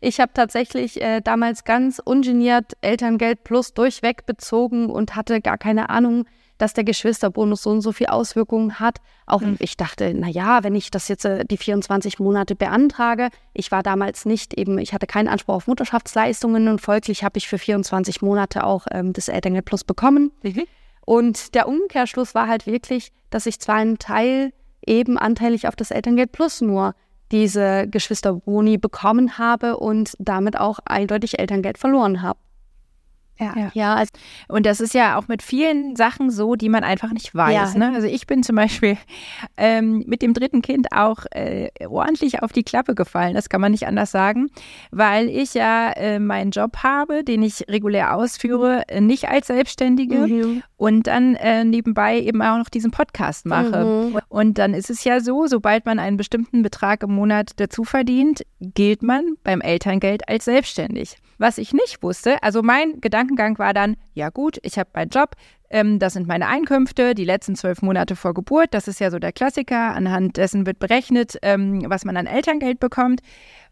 Ich 0.00 0.18
habe 0.18 0.32
tatsächlich 0.34 1.00
äh, 1.00 1.20
damals 1.20 1.62
ganz 1.62 2.00
ungeniert 2.04 2.72
Elterngeld 2.80 3.44
plus 3.44 3.72
durchweg 3.72 4.26
bezogen 4.26 4.90
und 4.90 5.14
hatte 5.14 5.40
gar 5.40 5.58
keine 5.58 5.90
Ahnung, 5.90 6.24
dass 6.58 6.74
der 6.74 6.84
Geschwisterbonus 6.84 7.62
so 7.62 7.70
und 7.70 7.80
so 7.80 7.92
viel 7.92 8.08
Auswirkungen 8.08 8.80
hat. 8.80 8.98
Auch 9.26 9.40
mhm. 9.40 9.56
ich 9.60 9.76
dachte, 9.76 10.12
na 10.14 10.28
ja, 10.28 10.62
wenn 10.64 10.74
ich 10.74 10.90
das 10.90 11.08
jetzt 11.08 11.24
äh, 11.24 11.44
die 11.44 11.56
24 11.56 12.18
Monate 12.18 12.54
beantrage, 12.54 13.30
ich 13.54 13.70
war 13.70 13.82
damals 13.82 14.26
nicht 14.26 14.54
eben, 14.54 14.78
ich 14.78 14.92
hatte 14.92 15.06
keinen 15.06 15.28
Anspruch 15.28 15.54
auf 15.54 15.66
Mutterschaftsleistungen 15.66 16.68
und 16.68 16.80
folglich 16.80 17.24
habe 17.24 17.38
ich 17.38 17.48
für 17.48 17.58
24 17.58 18.20
Monate 18.20 18.64
auch 18.64 18.86
ähm, 18.90 19.12
das 19.12 19.28
Elterngeld 19.28 19.64
Plus 19.64 19.84
bekommen. 19.84 20.32
Mhm. 20.42 20.64
Und 21.06 21.54
der 21.54 21.68
Umkehrschluss 21.68 22.34
war 22.34 22.48
halt 22.48 22.66
wirklich, 22.66 23.12
dass 23.30 23.46
ich 23.46 23.60
zwar 23.60 23.76
einen 23.76 23.98
Teil 23.98 24.52
eben 24.84 25.16
anteilig 25.16 25.68
auf 25.68 25.76
das 25.76 25.90
Elterngeld 25.90 26.32
Plus 26.32 26.60
nur 26.60 26.94
diese 27.30 27.86
Geschwisterboni 27.88 28.78
bekommen 28.78 29.38
habe 29.38 29.76
und 29.76 30.14
damit 30.18 30.58
auch 30.58 30.78
eindeutig 30.84 31.38
Elterngeld 31.38 31.78
verloren 31.78 32.22
habe. 32.22 32.38
Ja. 33.38 33.54
ja. 33.56 33.70
ja 33.74 33.94
also, 33.94 34.10
und 34.48 34.66
das 34.66 34.80
ist 34.80 34.94
ja 34.94 35.16
auch 35.16 35.28
mit 35.28 35.42
vielen 35.42 35.96
Sachen 35.96 36.30
so, 36.30 36.54
die 36.54 36.68
man 36.68 36.84
einfach 36.84 37.12
nicht 37.12 37.34
weiß. 37.34 37.74
Ja. 37.74 37.78
Ne? 37.78 37.94
Also 37.94 38.06
ich 38.06 38.26
bin 38.26 38.42
zum 38.42 38.56
Beispiel 38.56 38.96
ähm, 39.56 40.04
mit 40.06 40.22
dem 40.22 40.34
dritten 40.34 40.62
Kind 40.62 40.92
auch 40.92 41.24
äh, 41.30 41.68
ordentlich 41.86 42.42
auf 42.42 42.52
die 42.52 42.62
Klappe 42.64 42.94
gefallen, 42.94 43.34
das 43.34 43.48
kann 43.48 43.60
man 43.60 43.72
nicht 43.72 43.86
anders 43.86 44.10
sagen, 44.10 44.48
weil 44.90 45.28
ich 45.28 45.54
ja 45.54 45.90
äh, 45.92 46.18
meinen 46.18 46.50
Job 46.50 46.78
habe, 46.82 47.24
den 47.24 47.42
ich 47.42 47.64
regulär 47.68 48.14
ausführe, 48.14 48.82
äh, 48.88 49.00
nicht 49.00 49.28
als 49.28 49.46
Selbstständige 49.46 50.26
mhm. 50.26 50.62
und 50.76 51.06
dann 51.06 51.34
äh, 51.36 51.64
nebenbei 51.64 52.20
eben 52.20 52.42
auch 52.42 52.58
noch 52.58 52.68
diesen 52.68 52.90
Podcast 52.90 53.46
mache. 53.46 53.84
Mhm. 53.84 54.18
Und 54.28 54.58
dann 54.58 54.74
ist 54.74 54.90
es 54.90 55.04
ja 55.04 55.20
so, 55.20 55.46
sobald 55.46 55.86
man 55.86 55.98
einen 55.98 56.16
bestimmten 56.16 56.62
Betrag 56.62 57.02
im 57.02 57.14
Monat 57.14 57.52
dazu 57.56 57.84
verdient, 57.84 58.42
gilt 58.60 59.02
man 59.02 59.34
beim 59.44 59.60
Elterngeld 59.60 60.28
als 60.28 60.44
selbstständig. 60.44 61.18
Was 61.38 61.58
ich 61.58 61.72
nicht 61.72 62.02
wusste, 62.02 62.42
also 62.42 62.62
mein 62.62 63.00
Gedankengang 63.00 63.58
war 63.58 63.72
dann, 63.72 63.96
ja 64.14 64.28
gut, 64.28 64.58
ich 64.62 64.78
habe 64.78 64.90
meinen 64.92 65.10
Job, 65.10 65.36
ähm, 65.70 65.98
das 65.98 66.14
sind 66.14 66.26
meine 66.26 66.48
Einkünfte, 66.48 67.14
die 67.14 67.24
letzten 67.24 67.54
zwölf 67.54 67.82
Monate 67.82 68.16
vor 68.16 68.34
Geburt, 68.34 68.72
das 68.72 68.88
ist 68.88 69.00
ja 69.00 69.10
so 69.10 69.18
der 69.18 69.32
Klassiker, 69.32 69.94
anhand 69.94 70.36
dessen 70.36 70.66
wird 70.66 70.78
berechnet, 70.78 71.38
ähm, 71.42 71.84
was 71.88 72.04
man 72.04 72.16
an 72.16 72.26
Elterngeld 72.26 72.80
bekommt. 72.80 73.20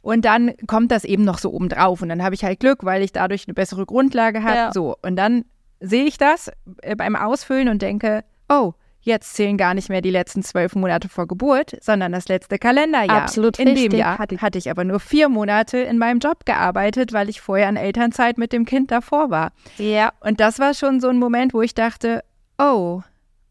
Und 0.03 0.25
dann 0.25 0.55
kommt 0.69 0.93
das 0.93 1.05
eben 1.05 1.25
noch 1.25 1.39
so 1.39 1.53
obendrauf. 1.53 2.01
Und 2.01 2.09
dann 2.09 2.23
habe 2.23 2.37
ich 2.37 2.45
halt 2.45 2.61
Glück, 2.61 2.85
weil 2.85 3.03
ich 3.03 3.11
dadurch 3.11 3.49
eine 3.49 3.55
bessere 3.55 3.87
Grundlage 3.87 4.45
habe. 4.45 4.57
Ja. 4.57 4.73
So, 4.73 4.97
und 5.03 5.17
dann 5.17 5.45
sehe 5.81 6.05
ich 6.05 6.17
das 6.19 6.51
äh, 6.83 6.95
beim 6.95 7.17
Ausfüllen 7.17 7.69
und 7.69 7.83
denke, 7.83 8.23
oh, 8.49 8.75
Jetzt 9.07 9.35
zählen 9.35 9.57
gar 9.57 9.73
nicht 9.73 9.89
mehr 9.89 10.01
die 10.01 10.11
letzten 10.11 10.43
zwölf 10.43 10.75
Monate 10.75 11.09
vor 11.09 11.29
Geburt, 11.29 11.77
sondern 11.81 12.11
das 12.11 12.27
letzte 12.27 12.59
Kalenderjahr. 12.59 13.23
Absolut 13.23 13.57
In 13.61 13.69
richtig. 13.69 13.91
dem 13.91 14.01
Jahr 14.01 14.19
hatte 14.19 14.59
ich, 14.59 14.69
aber 14.69 14.83
nur 14.83 14.99
vier 14.99 15.29
Monate 15.29 15.79
in 15.79 15.97
meinem 15.97 16.19
Job 16.19 16.45
gearbeitet, 16.45 17.13
weil 17.13 17.29
ich 17.29 17.41
vorher 17.41 17.69
in 17.69 17.77
Elternzeit 17.77 18.37
mit 18.37 18.53
dem 18.53 18.65
Kind 18.65 18.91
davor 18.91 19.31
war. 19.31 19.53
Ja. 19.79 20.13
Und 20.19 20.41
das 20.41 20.59
war 20.59 20.75
schon 20.75 21.01
so 21.01 21.07
ein 21.07 21.19
Moment, 21.19 21.55
wo 21.55 21.63
ich 21.63 21.73
dachte, 21.73 22.25
oh, 22.59 23.01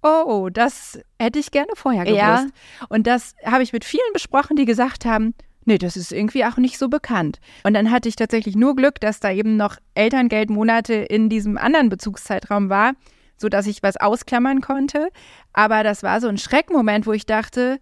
oh, 0.04 0.50
das 0.52 1.00
hätte 1.20 1.40
ich 1.40 1.52
gerne 1.52 1.72
vorher 1.74 2.04
gewusst. 2.04 2.20
Ja. 2.20 2.48
Und 2.90 3.08
das 3.08 3.34
habe 3.46 3.64
ich 3.64 3.72
mit 3.72 3.86
vielen 3.86 4.12
besprochen, 4.12 4.58
die 4.58 4.66
gesagt 4.66 5.06
haben, 5.06 5.36
nee, 5.64 5.78
das 5.78 5.96
ist 5.96 6.12
irgendwie 6.12 6.44
auch 6.44 6.58
nicht 6.58 6.78
so 6.78 6.90
bekannt. 6.90 7.40
Und 7.64 7.76
dann 7.76 7.92
hatte 7.92 8.10
ich 8.10 8.18
tatsächlich 8.18 8.58
nur 8.58 8.76
Glück, 8.76 9.00
dass 9.00 9.22
da 9.22 9.32
eben 9.32 9.56
noch 9.56 9.78
Elterngeldmonate 9.94 10.96
in 10.96 11.30
diesem 11.30 11.58
anderen 11.58 11.88
Bezugszeitraum 11.88 12.70
war, 12.70 12.92
so 13.38 13.50
dass 13.50 13.68
ich 13.68 13.84
was 13.84 13.98
ausklammern 13.98 14.62
konnte. 14.62 15.10
Aber 15.56 15.84
das 15.84 16.04
war 16.04 16.20
so 16.20 16.28
ein 16.28 16.38
Schreckmoment, 16.38 17.08
wo 17.08 17.14
ich 17.14 17.26
dachte, 17.26 17.80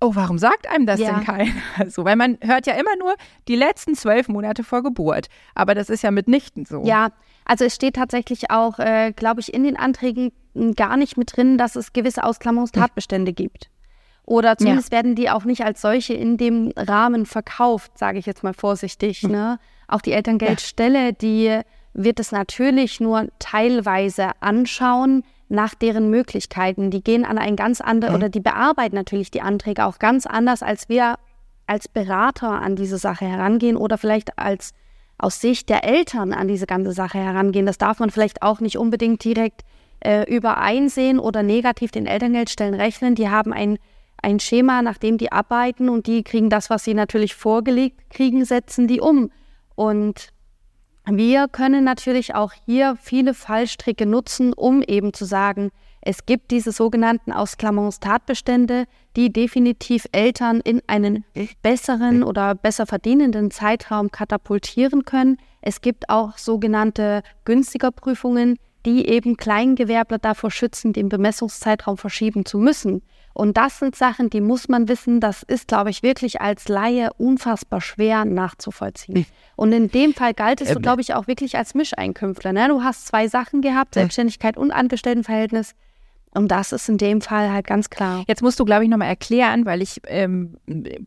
oh, 0.00 0.10
warum 0.14 0.36
sagt 0.36 0.68
einem 0.68 0.84
das 0.84 0.98
ja. 0.98 1.14
denn 1.14 1.24
keiner? 1.24 1.52
So, 1.88 2.04
weil 2.04 2.16
man 2.16 2.38
hört 2.40 2.66
ja 2.66 2.74
immer 2.74 2.96
nur 2.98 3.14
die 3.46 3.54
letzten 3.54 3.94
zwölf 3.94 4.26
Monate 4.26 4.64
vor 4.64 4.82
Geburt. 4.82 5.28
Aber 5.54 5.76
das 5.76 5.90
ist 5.90 6.02
ja 6.02 6.10
mitnichten 6.10 6.66
so. 6.66 6.82
Ja, 6.84 7.10
also 7.44 7.64
es 7.64 7.74
steht 7.76 7.94
tatsächlich 7.94 8.50
auch, 8.50 8.80
äh, 8.80 9.12
glaube 9.12 9.40
ich, 9.40 9.54
in 9.54 9.62
den 9.62 9.76
Anträgen 9.76 10.32
gar 10.74 10.96
nicht 10.96 11.16
mit 11.16 11.36
drin, 11.36 11.56
dass 11.56 11.76
es 11.76 11.92
gewisse 11.92 12.24
Ausklammerungstatbestände 12.24 13.32
gibt. 13.32 13.70
Oder 14.24 14.58
zumindest 14.58 14.92
ja. 14.92 14.96
werden 14.96 15.14
die 15.14 15.30
auch 15.30 15.44
nicht 15.44 15.64
als 15.64 15.80
solche 15.80 16.14
in 16.14 16.36
dem 16.36 16.72
Rahmen 16.76 17.26
verkauft, 17.26 17.96
sage 17.96 18.18
ich 18.18 18.26
jetzt 18.26 18.42
mal 18.42 18.54
vorsichtig. 18.54 19.20
Hm. 19.20 19.30
Ne? 19.30 19.58
Auch 19.86 20.00
die 20.00 20.12
Elterngeldstelle, 20.12 21.12
die 21.12 21.60
wird 21.92 22.18
es 22.18 22.32
natürlich 22.32 22.98
nur 22.98 23.28
teilweise 23.38 24.30
anschauen 24.40 25.22
nach 25.48 25.74
deren 25.74 26.10
Möglichkeiten. 26.10 26.90
Die 26.90 27.02
gehen 27.02 27.24
an 27.24 27.38
ein 27.38 27.56
ganz 27.56 27.80
anderes 27.80 28.12
mhm. 28.12 28.16
oder 28.16 28.28
die 28.28 28.40
bearbeiten 28.40 28.96
natürlich 28.96 29.30
die 29.30 29.42
Anträge 29.42 29.84
auch 29.84 29.98
ganz 29.98 30.26
anders, 30.26 30.62
als 30.62 30.88
wir 30.88 31.16
als 31.66 31.88
Berater 31.88 32.50
an 32.50 32.76
diese 32.76 32.98
Sache 32.98 33.26
herangehen 33.26 33.76
oder 33.76 33.98
vielleicht 33.98 34.38
als 34.38 34.72
aus 35.16 35.40
Sicht 35.40 35.68
der 35.68 35.84
Eltern 35.84 36.32
an 36.32 36.48
diese 36.48 36.66
ganze 36.66 36.92
Sache 36.92 37.18
herangehen. 37.18 37.66
Das 37.66 37.78
darf 37.78 38.00
man 38.00 38.10
vielleicht 38.10 38.42
auch 38.42 38.60
nicht 38.60 38.76
unbedingt 38.76 39.24
direkt 39.24 39.62
äh, 40.00 40.28
übereinsehen 40.28 41.18
oder 41.18 41.42
negativ 41.42 41.90
den 41.90 42.06
Elterngeldstellen 42.06 42.74
rechnen. 42.74 43.14
Die 43.14 43.28
haben 43.28 43.52
ein, 43.52 43.78
ein 44.20 44.40
Schema, 44.40 44.82
nach 44.82 44.98
dem 44.98 45.16
die 45.16 45.32
arbeiten 45.32 45.88
und 45.88 46.06
die 46.06 46.24
kriegen 46.24 46.50
das, 46.50 46.68
was 46.68 46.84
sie 46.84 46.94
natürlich 46.94 47.34
vorgelegt 47.34 48.10
kriegen, 48.10 48.44
setzen 48.44 48.86
die 48.86 49.00
um. 49.00 49.30
Und 49.76 50.28
wir 51.06 51.48
können 51.48 51.84
natürlich 51.84 52.34
auch 52.34 52.52
hier 52.64 52.96
viele 53.00 53.34
Fallstricke 53.34 54.06
nutzen, 54.06 54.52
um 54.52 54.82
eben 54.82 55.12
zu 55.12 55.24
sagen, 55.24 55.70
es 56.06 56.26
gibt 56.26 56.50
diese 56.50 56.70
sogenannten 56.70 57.32
Ausklammerungstatbestände, 57.32 58.84
die 59.16 59.32
definitiv 59.32 60.06
Eltern 60.12 60.60
in 60.60 60.82
einen 60.86 61.24
besseren 61.62 62.22
oder 62.22 62.54
besser 62.54 62.84
verdienenden 62.86 63.50
Zeitraum 63.50 64.10
katapultieren 64.10 65.06
können. 65.06 65.38
Es 65.62 65.80
gibt 65.80 66.10
auch 66.10 66.36
sogenannte 66.36 67.22
günstiger 67.46 67.90
Prüfungen, 67.90 68.58
die 68.84 69.08
eben 69.08 69.38
Kleingewerbler 69.38 70.18
davor 70.18 70.50
schützen, 70.50 70.92
den 70.92 71.08
Bemessungszeitraum 71.08 71.96
verschieben 71.96 72.44
zu 72.44 72.58
müssen. 72.58 73.02
Und 73.34 73.56
das 73.56 73.80
sind 73.80 73.96
Sachen, 73.96 74.30
die 74.30 74.40
muss 74.40 74.68
man 74.68 74.88
wissen, 74.88 75.20
das 75.20 75.42
ist, 75.42 75.66
glaube 75.66 75.90
ich, 75.90 76.04
wirklich 76.04 76.40
als 76.40 76.68
Laie 76.68 77.10
unfassbar 77.18 77.80
schwer 77.80 78.24
nachzuvollziehen. 78.24 79.26
Und 79.56 79.72
in 79.72 79.90
dem 79.90 80.14
Fall 80.14 80.34
galt 80.34 80.60
es, 80.60 80.70
ähm, 80.70 80.80
glaube 80.80 81.00
ich, 81.00 81.14
auch 81.14 81.26
wirklich 81.26 81.56
als 81.56 81.74
Mischeinkünftler. 81.74 82.52
Ne? 82.52 82.68
Du 82.68 82.82
hast 82.82 83.06
zwei 83.06 83.26
Sachen 83.26 83.60
gehabt, 83.60 83.94
Selbstständigkeit 83.94 84.56
und 84.56 84.70
Angestelltenverhältnis. 84.70 85.74
Und 86.34 86.48
das 86.48 86.72
ist 86.72 86.88
in 86.88 86.98
dem 86.98 87.20
Fall 87.20 87.52
halt 87.52 87.66
ganz 87.66 87.90
klar. 87.90 88.24
Jetzt 88.26 88.42
musst 88.42 88.58
du, 88.58 88.64
glaube 88.64 88.82
ich, 88.82 88.90
nochmal 88.90 89.08
erklären, 89.08 89.66
weil 89.66 89.82
ich 89.82 90.00
ähm, 90.08 90.56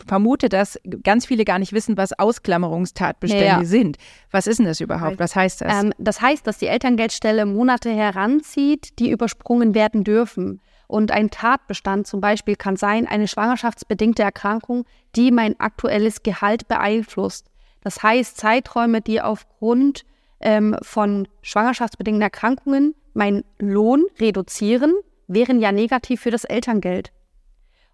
vermute, 0.08 0.48
dass 0.48 0.80
ganz 1.04 1.26
viele 1.26 1.44
gar 1.44 1.60
nicht 1.60 1.74
wissen, 1.74 1.98
was 1.98 2.18
Ausklammerungstatbestände 2.18 3.46
ja. 3.46 3.66
sind. 3.66 3.98
Was 4.32 4.48
ist 4.48 4.60
denn 4.60 4.66
das 4.66 4.80
überhaupt? 4.80 5.20
Was 5.20 5.36
heißt 5.36 5.62
das? 5.62 5.84
Ähm, 5.84 5.94
das 5.98 6.22
heißt, 6.22 6.48
dass 6.48 6.60
die 6.60 6.68
Elterngeldstelle 6.68 7.46
Monate 7.46 7.90
heranzieht, 7.90 9.00
die 9.00 9.12
übersprungen 9.12 9.76
werden 9.76 10.06
dürfen. 10.06 10.62
Und 10.88 11.12
ein 11.12 11.30
Tatbestand 11.30 12.08
zum 12.08 12.22
Beispiel 12.22 12.56
kann 12.56 12.78
sein, 12.78 13.08
eine 13.08 13.28
schwangerschaftsbedingte 13.28 14.24
Erkrankung, 14.24 14.86
die 15.16 15.32
mein 15.32 15.60
aktuelles 15.60 16.24
Gehalt 16.24 16.68
beeinflusst. 16.68 17.48
Das 17.82 18.02
heißt, 18.02 18.38
Zeiträume, 18.38 19.02
die 19.02 19.22
aufgrund 19.22 20.06
ähm, 20.40 20.78
von 20.82 21.28
schwangerschaftsbedingten 21.42 22.22
Erkrankungen 22.22 22.96
meinen 23.14 23.44
Lohn 23.60 24.06
reduzieren, 24.20 24.94
wären 25.28 25.60
ja 25.60 25.72
negativ 25.72 26.22
für 26.22 26.32
das 26.32 26.46
Elterngeld. 26.46 27.12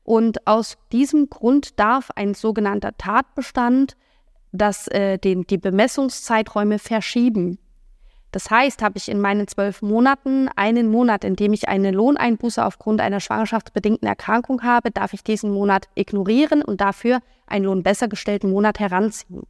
Und 0.03 0.45
aus 0.45 0.77
diesem 0.91 1.29
Grund 1.29 1.79
darf 1.79 2.11
ein 2.15 2.33
sogenannter 2.33 2.95
Tatbestand 2.97 3.95
das, 4.51 4.87
äh, 4.89 5.17
den, 5.17 5.43
die 5.43 5.57
Bemessungszeiträume 5.57 6.77
verschieben. 6.77 7.57
Das 8.33 8.49
heißt, 8.49 8.81
habe 8.81 8.97
ich 8.97 9.09
in 9.09 9.21
meinen 9.21 9.47
zwölf 9.47 9.83
Monaten 9.83 10.49
einen 10.55 10.89
Monat, 10.89 11.23
in 11.23 11.35
dem 11.35 11.53
ich 11.53 11.69
eine 11.69 11.91
Lohneinbuße 11.91 12.65
aufgrund 12.65 12.99
einer 12.99 13.19
schwangerschaftsbedingten 13.19 14.07
Erkrankung 14.07 14.63
habe, 14.63 14.89
darf 14.89 15.13
ich 15.13 15.23
diesen 15.23 15.51
Monat 15.51 15.87
ignorieren 15.93 16.63
und 16.63 16.81
dafür 16.81 17.19
einen 17.45 17.65
lohnbesser 17.65 18.07
gestellten 18.07 18.49
Monat 18.49 18.79
heranziehen. 18.79 19.43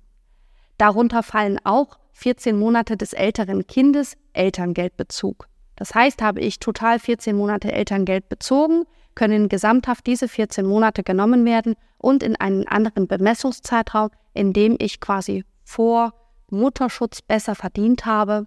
Darunter 0.78 1.24
fallen 1.24 1.62
auch 1.64 1.98
14 2.12 2.60
Monate 2.60 2.98
des 2.98 3.14
älteren 3.14 3.66
Kindes 3.68 4.18
Elterngeldbezug. 4.34 5.48
Das 5.78 5.96
heißt, 5.96 6.22
habe 6.22 6.42
ich 6.42 6.60
total 6.60 7.00
14 7.00 7.38
Monate 7.38 7.72
Elterngeld 7.72 8.28
bezogen, 8.28 8.84
können 9.16 9.48
gesamthaft 9.48 10.06
diese 10.08 10.28
14 10.28 10.66
Monate 10.66 11.04
genommen 11.04 11.46
werden 11.46 11.76
und 12.00 12.22
in 12.22 12.36
einen 12.36 12.68
anderen 12.68 13.08
Bemessungszeitraum, 13.08 14.10
in 14.34 14.52
dem 14.52 14.76
ich 14.78 15.00
quasi 15.00 15.46
vor 15.64 16.14
Mutterschutz 16.50 17.22
besser 17.22 17.56
verdient 17.56 18.06
habe, 18.06 18.46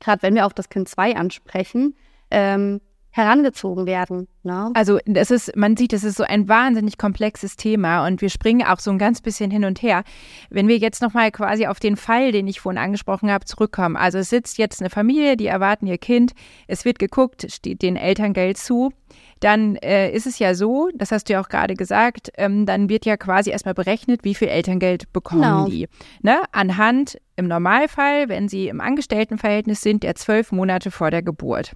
gerade 0.00 0.22
wenn 0.22 0.34
wir 0.34 0.46
auf 0.46 0.54
das 0.54 0.68
Kind 0.68 0.88
2 0.88 1.16
ansprechen, 1.16 1.96
ähm, 2.30 2.80
herangezogen 3.10 3.86
werden. 3.86 4.28
Ne? 4.46 4.70
Also 4.74 5.00
es 5.04 5.32
ist, 5.32 5.56
man 5.56 5.76
sieht, 5.76 5.92
es 5.92 6.04
ist 6.04 6.16
so 6.16 6.22
ein 6.22 6.48
wahnsinnig 6.48 6.98
komplexes 6.98 7.56
Thema 7.56 8.06
und 8.06 8.22
wir 8.22 8.30
springen 8.30 8.64
auch 8.64 8.78
so 8.78 8.92
ein 8.92 8.98
ganz 8.98 9.20
bisschen 9.20 9.50
hin 9.50 9.64
und 9.64 9.82
her. 9.82 10.04
Wenn 10.50 10.68
wir 10.68 10.78
jetzt 10.78 11.02
nochmal 11.02 11.32
quasi 11.32 11.66
auf 11.66 11.80
den 11.80 11.96
Fall, 11.96 12.30
den 12.30 12.46
ich 12.46 12.60
vorhin 12.60 12.80
angesprochen 12.80 13.28
habe, 13.28 13.44
zurückkommen. 13.44 13.96
Also 13.96 14.18
es 14.18 14.30
sitzt 14.30 14.56
jetzt 14.58 14.80
eine 14.80 14.88
Familie, 14.88 15.36
die 15.36 15.48
erwarten 15.48 15.88
ihr 15.88 15.98
Kind, 15.98 16.32
es 16.68 16.84
wird 16.84 17.00
geguckt, 17.00 17.44
steht 17.50 17.82
den 17.82 17.96
Eltern 17.96 18.32
Geld 18.32 18.56
zu 18.56 18.92
dann 19.40 19.76
äh, 19.76 20.10
ist 20.10 20.26
es 20.26 20.38
ja 20.38 20.54
so, 20.54 20.88
das 20.94 21.12
hast 21.12 21.28
du 21.28 21.34
ja 21.34 21.40
auch 21.40 21.48
gerade 21.48 21.74
gesagt, 21.74 22.30
ähm, 22.36 22.64
dann 22.64 22.88
wird 22.88 23.04
ja 23.04 23.16
quasi 23.16 23.50
erstmal 23.50 23.74
berechnet, 23.74 24.24
wie 24.24 24.34
viel 24.34 24.48
Elterngeld 24.48 25.12
bekommen 25.12 25.42
genau. 25.42 25.66
die. 25.66 25.88
Ne? 26.22 26.40
Anhand 26.52 27.18
im 27.36 27.46
Normalfall, 27.46 28.30
wenn 28.30 28.48
sie 28.48 28.68
im 28.68 28.80
Angestelltenverhältnis 28.80 29.82
sind, 29.82 30.02
der 30.02 30.14
zwölf 30.14 30.52
Monate 30.52 30.90
vor 30.90 31.10
der 31.10 31.22
Geburt. 31.22 31.72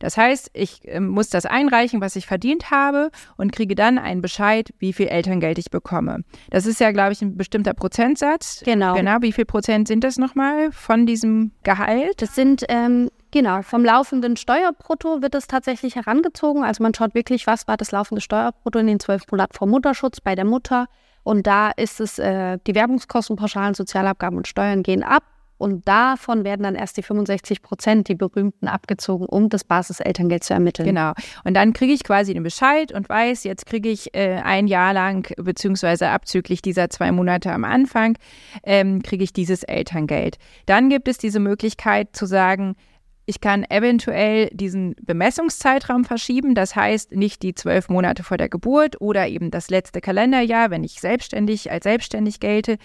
Das 0.00 0.16
heißt, 0.16 0.50
ich 0.54 0.86
äh, 0.88 0.98
muss 0.98 1.28
das 1.28 1.46
einreichen, 1.46 2.00
was 2.00 2.13
ich 2.16 2.26
verdient 2.26 2.70
habe 2.70 3.10
und 3.36 3.52
kriege 3.52 3.74
dann 3.74 3.98
einen 3.98 4.22
Bescheid, 4.22 4.72
wie 4.78 4.92
viel 4.92 5.08
Elterngeld 5.08 5.58
ich 5.58 5.70
bekomme. 5.70 6.24
Das 6.50 6.66
ist 6.66 6.80
ja, 6.80 6.92
glaube 6.92 7.12
ich, 7.12 7.22
ein 7.22 7.36
bestimmter 7.36 7.74
Prozentsatz. 7.74 8.62
Genau. 8.64 8.94
Genau. 8.94 9.16
Wie 9.20 9.32
viel 9.32 9.44
Prozent 9.44 9.88
sind 9.88 10.04
das 10.04 10.18
nochmal 10.18 10.72
von 10.72 11.06
diesem 11.06 11.52
Gehalt? 11.62 12.22
Das 12.22 12.34
sind 12.34 12.64
ähm, 12.68 13.08
Genau, 13.34 13.62
vom 13.62 13.84
laufenden 13.84 14.36
Steuerbrutto 14.36 15.20
wird 15.20 15.34
es 15.34 15.48
tatsächlich 15.48 15.96
herangezogen. 15.96 16.62
Also 16.62 16.84
man 16.84 16.94
schaut 16.94 17.16
wirklich, 17.16 17.48
was 17.48 17.66
war 17.66 17.76
das 17.76 17.90
laufende 17.90 18.20
Steuerbrutto 18.20 18.78
in 18.78 18.86
den 18.86 19.00
zwölf 19.00 19.24
Monaten 19.28 19.54
vor 19.54 19.66
Mutterschutz 19.66 20.20
bei 20.20 20.36
der 20.36 20.44
Mutter. 20.44 20.86
Und 21.24 21.44
da 21.44 21.72
ist 21.72 22.00
es, 22.00 22.20
äh, 22.20 22.58
die 22.64 22.76
Werbungskosten, 22.76 23.34
Pauschalen, 23.34 23.74
Sozialabgaben 23.74 24.36
und 24.36 24.46
Steuern 24.46 24.84
gehen 24.84 25.02
ab. 25.02 25.24
Und 25.64 25.88
davon 25.88 26.44
werden 26.44 26.64
dann 26.64 26.74
erst 26.74 26.98
die 26.98 27.02
65 27.02 27.62
Prozent, 27.62 28.08
die 28.08 28.14
berühmten, 28.14 28.68
abgezogen, 28.68 29.24
um 29.24 29.48
das 29.48 29.64
Basiselterngeld 29.64 30.44
zu 30.44 30.52
ermitteln. 30.52 30.86
Genau. 30.86 31.12
Und 31.42 31.54
dann 31.54 31.72
kriege 31.72 31.94
ich 31.94 32.04
quasi 32.04 32.34
den 32.34 32.42
Bescheid 32.42 32.92
und 32.92 33.08
weiß, 33.08 33.44
jetzt 33.44 33.64
kriege 33.64 33.88
ich 33.88 34.14
äh, 34.14 34.42
ein 34.44 34.66
Jahr 34.66 34.92
lang, 34.92 35.26
beziehungsweise 35.38 36.10
abzüglich 36.10 36.60
dieser 36.60 36.90
zwei 36.90 37.12
Monate 37.12 37.50
am 37.50 37.64
Anfang, 37.64 38.18
ähm, 38.62 39.00
kriege 39.00 39.24
ich 39.24 39.32
dieses 39.32 39.62
Elterngeld. 39.62 40.36
Dann 40.66 40.90
gibt 40.90 41.08
es 41.08 41.16
diese 41.16 41.40
Möglichkeit 41.40 42.14
zu 42.14 42.26
sagen, 42.26 42.76
ich 43.26 43.40
kann 43.40 43.64
eventuell 43.68 44.48
diesen 44.52 44.94
Bemessungszeitraum 45.02 46.04
verschieben, 46.04 46.54
das 46.54 46.76
heißt 46.76 47.12
nicht 47.12 47.42
die 47.42 47.54
zwölf 47.54 47.88
Monate 47.88 48.22
vor 48.22 48.36
der 48.36 48.48
Geburt 48.48 49.00
oder 49.00 49.26
eben 49.26 49.50
das 49.50 49.70
letzte 49.70 50.00
Kalenderjahr, 50.00 50.70
wenn 50.70 50.84
ich 50.84 51.00
selbstständig 51.00 51.70
als 51.70 51.84
selbstständig 51.84 52.40
gelte, 52.40 52.76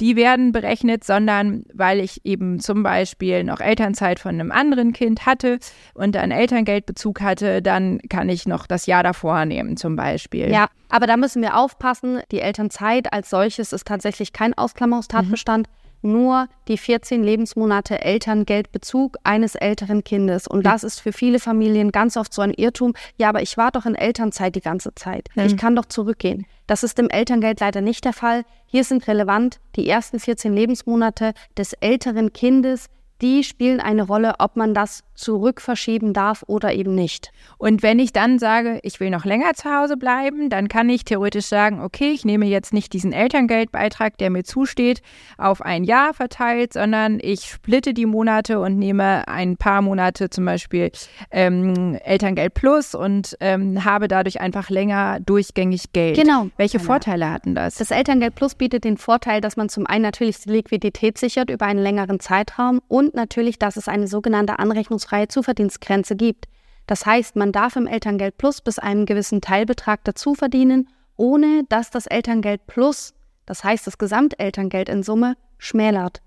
die 0.00 0.14
werden 0.14 0.52
berechnet, 0.52 1.04
sondern 1.04 1.64
weil 1.72 2.00
ich 2.00 2.24
eben 2.24 2.60
zum 2.60 2.82
Beispiel 2.82 3.42
noch 3.42 3.60
Elternzeit 3.60 4.20
von 4.20 4.34
einem 4.34 4.52
anderen 4.52 4.92
Kind 4.92 5.26
hatte 5.26 5.58
und 5.94 6.16
einen 6.16 6.32
Elterngeldbezug 6.32 7.20
hatte, 7.20 7.60
dann 7.60 7.98
kann 8.08 8.28
ich 8.28 8.46
noch 8.46 8.66
das 8.66 8.86
Jahr 8.86 9.02
davor 9.02 9.44
nehmen 9.46 9.76
zum 9.76 9.96
Beispiel. 9.96 10.50
Ja, 10.50 10.68
aber 10.88 11.06
da 11.06 11.16
müssen 11.16 11.42
wir 11.42 11.56
aufpassen, 11.56 12.20
die 12.30 12.40
Elternzeit 12.40 13.12
als 13.12 13.30
solches 13.30 13.72
ist 13.72 13.86
tatsächlich 13.86 14.32
kein 14.32 14.54
Ausklammerungstatbestand. 14.54 15.66
Mhm 15.66 15.87
nur 16.02 16.48
die 16.68 16.78
14 16.78 17.22
Lebensmonate 17.22 18.00
Elterngeldbezug 18.02 19.16
eines 19.24 19.54
älteren 19.54 20.04
Kindes. 20.04 20.46
Und 20.46 20.64
das 20.64 20.84
ist 20.84 21.00
für 21.00 21.12
viele 21.12 21.40
Familien 21.40 21.92
ganz 21.92 22.16
oft 22.16 22.32
so 22.32 22.42
ein 22.42 22.52
Irrtum. 22.52 22.94
Ja, 23.16 23.28
aber 23.30 23.42
ich 23.42 23.56
war 23.56 23.70
doch 23.70 23.86
in 23.86 23.94
Elternzeit 23.94 24.54
die 24.54 24.60
ganze 24.60 24.94
Zeit. 24.94 25.28
Ich 25.36 25.56
kann 25.56 25.76
doch 25.76 25.86
zurückgehen. 25.86 26.46
Das 26.66 26.82
ist 26.82 26.98
im 26.98 27.08
Elterngeld 27.08 27.60
leider 27.60 27.80
nicht 27.80 28.04
der 28.04 28.12
Fall. 28.12 28.44
Hier 28.66 28.84
sind 28.84 29.08
relevant 29.08 29.60
die 29.76 29.88
ersten 29.88 30.20
14 30.20 30.52
Lebensmonate 30.52 31.32
des 31.56 31.72
älteren 31.74 32.32
Kindes, 32.32 32.86
die 33.20 33.44
spielen 33.44 33.80
eine 33.80 34.02
Rolle, 34.02 34.34
ob 34.38 34.56
man 34.56 34.74
das 34.74 35.02
zurückverschieben 35.14 36.12
darf 36.12 36.44
oder 36.46 36.72
eben 36.72 36.94
nicht. 36.94 37.32
Und 37.58 37.82
wenn 37.82 37.98
ich 37.98 38.12
dann 38.12 38.38
sage, 38.38 38.78
ich 38.82 39.00
will 39.00 39.10
noch 39.10 39.24
länger 39.24 39.54
zu 39.54 39.68
Hause 39.68 39.96
bleiben, 39.96 40.48
dann 40.48 40.68
kann 40.68 40.88
ich 40.88 41.04
theoretisch 41.04 41.46
sagen, 41.46 41.82
okay, 41.82 42.12
ich 42.12 42.24
nehme 42.24 42.46
jetzt 42.46 42.72
nicht 42.72 42.92
diesen 42.92 43.12
Elterngeldbeitrag, 43.12 44.16
der 44.18 44.30
mir 44.30 44.44
zusteht, 44.44 45.02
auf 45.36 45.60
ein 45.60 45.82
Jahr 45.82 46.14
verteilt, 46.14 46.72
sondern 46.72 47.18
ich 47.20 47.46
splitte 47.46 47.94
die 47.94 48.06
Monate 48.06 48.60
und 48.60 48.78
nehme 48.78 49.26
ein 49.26 49.56
paar 49.56 49.82
Monate 49.82 50.30
zum 50.30 50.44
Beispiel 50.44 50.92
ähm, 51.32 51.98
Elterngeld 52.04 52.54
plus 52.54 52.94
und 52.94 53.36
ähm, 53.40 53.84
habe 53.84 54.06
dadurch 54.06 54.40
einfach 54.40 54.70
länger 54.70 55.18
durchgängig 55.20 55.92
Geld. 55.92 56.16
Genau. 56.16 56.48
Welche 56.56 56.78
genau. 56.78 56.92
Vorteile 56.92 57.30
hatten 57.30 57.56
das? 57.56 57.74
Das 57.74 57.90
Elterngeld 57.90 58.36
plus 58.36 58.54
bietet 58.54 58.84
den 58.84 58.96
Vorteil, 58.96 59.40
dass 59.40 59.56
man 59.56 59.68
zum 59.68 59.86
einen 59.86 60.02
natürlich 60.02 60.38
die 60.38 60.50
Liquidität 60.50 61.18
sichert 61.18 61.50
über 61.50 61.66
einen 61.66 61.82
längeren 61.82 62.20
Zeitraum 62.20 62.80
und 62.86 63.07
natürlich, 63.14 63.58
dass 63.58 63.76
es 63.76 63.88
eine 63.88 64.08
sogenannte 64.08 64.58
anrechnungsfreie 64.58 65.28
Zuverdienstgrenze 65.28 66.16
gibt. 66.16 66.46
Das 66.86 67.04
heißt, 67.04 67.36
man 67.36 67.52
darf 67.52 67.76
im 67.76 67.86
Elterngeld 67.86 68.38
Plus 68.38 68.60
bis 68.60 68.78
einem 68.78 69.06
gewissen 69.06 69.40
Teilbetrag 69.40 70.04
dazu 70.04 70.34
verdienen, 70.34 70.88
ohne 71.16 71.64
dass 71.68 71.90
das 71.90 72.06
Elterngeld 72.06 72.66
Plus, 72.66 73.14
das 73.44 73.64
heißt 73.64 73.86
das 73.86 73.98
Gesamtelterngeld 73.98 74.88
in 74.88 75.02
Summe, 75.02 75.36
schmälert. 75.58 76.22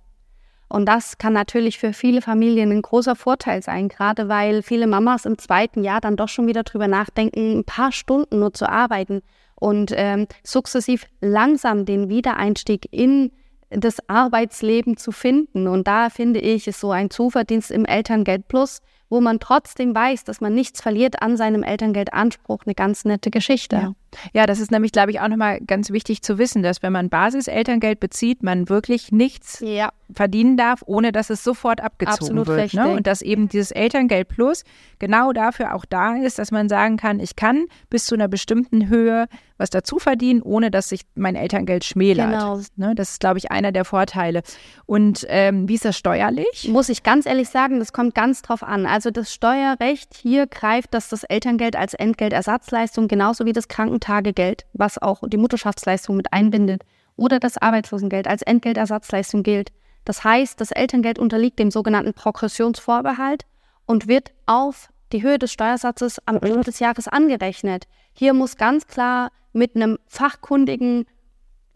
Und 0.70 0.86
das 0.86 1.18
kann 1.18 1.34
natürlich 1.34 1.80
für 1.80 1.92
viele 1.92 2.22
Familien 2.22 2.72
ein 2.72 2.82
großer 2.82 3.16
Vorteil 3.16 3.62
sein, 3.62 3.90
gerade 3.90 4.30
weil 4.30 4.64
viele 4.64 4.88
Mamas 4.88 5.26
im 5.26 5.38
zweiten 5.38 5.84
Jahr 5.84 6.00
dann 6.00 6.16
doch 6.16 6.30
schon 6.30 6.48
wieder 6.48 6.64
drüber 6.64 6.88
nachdenken, 6.88 7.60
ein 7.60 7.64
paar 7.66 7.92
Stunden 7.92 8.40
nur 8.40 8.54
zu 8.54 8.70
arbeiten 8.70 9.22
und 9.56 9.92
ähm, 9.96 10.28
sukzessiv 10.44 11.08
langsam 11.20 11.86
den 11.86 12.08
Wiedereinstieg 12.08 12.88
in 12.92 13.32
das 13.72 13.98
Arbeitsleben 14.08 14.98
zu 14.98 15.12
finden. 15.12 15.68
Und 15.68 15.88
da 15.88 16.10
finde 16.10 16.40
ich, 16.40 16.68
ist 16.68 16.80
so 16.80 16.92
ein 16.92 17.10
Zuverdienst 17.10 17.72
im 17.72 17.86
Elterngeld 17.86 18.48
Plus 18.48 18.82
wo 19.12 19.20
man 19.20 19.40
trotzdem 19.40 19.94
weiß, 19.94 20.24
dass 20.24 20.40
man 20.40 20.56
nichts 20.56 20.82
verliert 20.82 21.22
an 21.22 21.36
seinem 21.36 21.64
Elterngeldanspruch, 21.64 22.62
eine 22.66 22.74
ganz 22.74 23.04
nette 23.04 23.30
Geschichte. 23.30 23.76
Ja, 23.76 23.94
ja 24.34 24.46
das 24.46 24.60
ist 24.60 24.72
nämlich, 24.72 24.94
glaube 24.94 25.12
ich, 25.12 25.20
auch 25.20 25.28
nochmal 25.28 25.60
ganz 25.60 25.92
wichtig 25.92 26.22
zu 26.22 26.38
wissen, 26.38 26.64
dass 26.64 26.82
wenn 26.82 26.94
man 26.94 27.10
Basiselterngeld 27.10 28.00
bezieht, 28.00 28.42
man 28.42 28.70
wirklich 28.70 29.12
nichts 29.12 29.60
ja. 29.60 29.92
verdienen 30.14 30.56
darf, 30.56 30.82
ohne 30.86 31.12
dass 31.12 31.30
es 31.30 31.44
sofort 31.44 31.82
abgezogen 31.82 32.40
Absolut 32.40 32.48
wird. 32.48 32.74
Ne? 32.74 32.88
Und 32.88 33.06
dass 33.06 33.22
eben 33.22 33.50
dieses 33.50 33.72
Elterngeld 33.72 34.30
Plus 34.30 34.64
genau 34.98 35.34
dafür 35.34 35.76
auch 35.76 35.84
da 35.84 36.16
ist, 36.16 36.40
dass 36.40 36.52
man 36.52 36.70
sagen 36.70 36.96
kann, 36.96 37.20
ich 37.20 37.36
kann 37.36 37.66
bis 37.90 38.06
zu 38.06 38.16
einer 38.16 38.30
bestimmten 38.30 38.88
Höhe 38.88 39.28
was 39.62 39.70
dazu 39.70 40.00
verdienen, 40.00 40.42
ohne 40.42 40.72
dass 40.72 40.90
sich 40.90 41.02
mein 41.16 41.36
Elterngeld 41.36 41.86
schmälert. 41.86 42.32
Genau. 42.32 42.60
Ne? 42.76 42.96
Das 42.96 43.12
ist, 43.12 43.20
glaube 43.20 43.38
ich, 43.38 43.52
einer 43.52 43.72
der 43.72 43.86
Vorteile. 43.86 44.42
Und 44.86 45.26
ähm, 45.30 45.70
wie 45.70 45.76
ist 45.76 45.86
das 45.86 45.98
steuerlich? 45.98 46.68
Muss 46.68 46.90
ich 46.90 47.04
ganz 47.04 47.26
ehrlich 47.26 47.48
sagen, 47.48 47.80
das 47.80 47.94
kommt 47.94 48.16
ganz 48.16 48.42
drauf 48.42 48.64
an. 48.64 48.86
Also 48.86 49.01
das 49.10 49.34
Steuerrecht 49.34 50.14
hier 50.14 50.46
greift, 50.46 50.94
dass 50.94 51.10
das 51.10 51.24
Elterngeld 51.24 51.76
als 51.76 51.94
Entgeltersatzleistung 51.94 53.08
genauso 53.08 53.46
wie 53.46 53.54
das 53.54 53.68
Krankentagegeld, 53.68 54.66
was 54.74 54.98
auch 55.00 55.22
die 55.26 55.38
Mutterschaftsleistung 55.38 56.18
mit 56.18 56.32
einbindet, 56.34 56.84
oder 57.16 57.40
das 57.40 57.58
Arbeitslosengeld 57.58 58.28
als 58.28 58.42
Entgeltersatzleistung 58.42 59.44
gilt. 59.44 59.72
Das 60.06 60.24
heißt, 60.24 60.60
das 60.60 60.72
Elterngeld 60.72 61.20
unterliegt 61.20 61.60
dem 61.60 61.72
sogenannten 61.72 62.14
Progressionsvorbehalt 62.14 63.46
und 63.86 64.08
wird 64.08 64.32
auf 64.46 64.90
die 65.12 65.24
Höhe 65.24 65.40
des 65.40 65.52
Steuersatzes 65.52 66.20
am 66.26 66.38
Ende 66.38 66.62
des 66.62 66.80
Jahres 66.80 67.08
angerechnet. 67.08 67.88
Hier 68.14 68.34
muss 68.34 68.58
ganz 68.58 68.88
klar 68.88 69.32
mit 69.54 69.76
einem 69.76 69.98
fachkundigen 70.08 71.06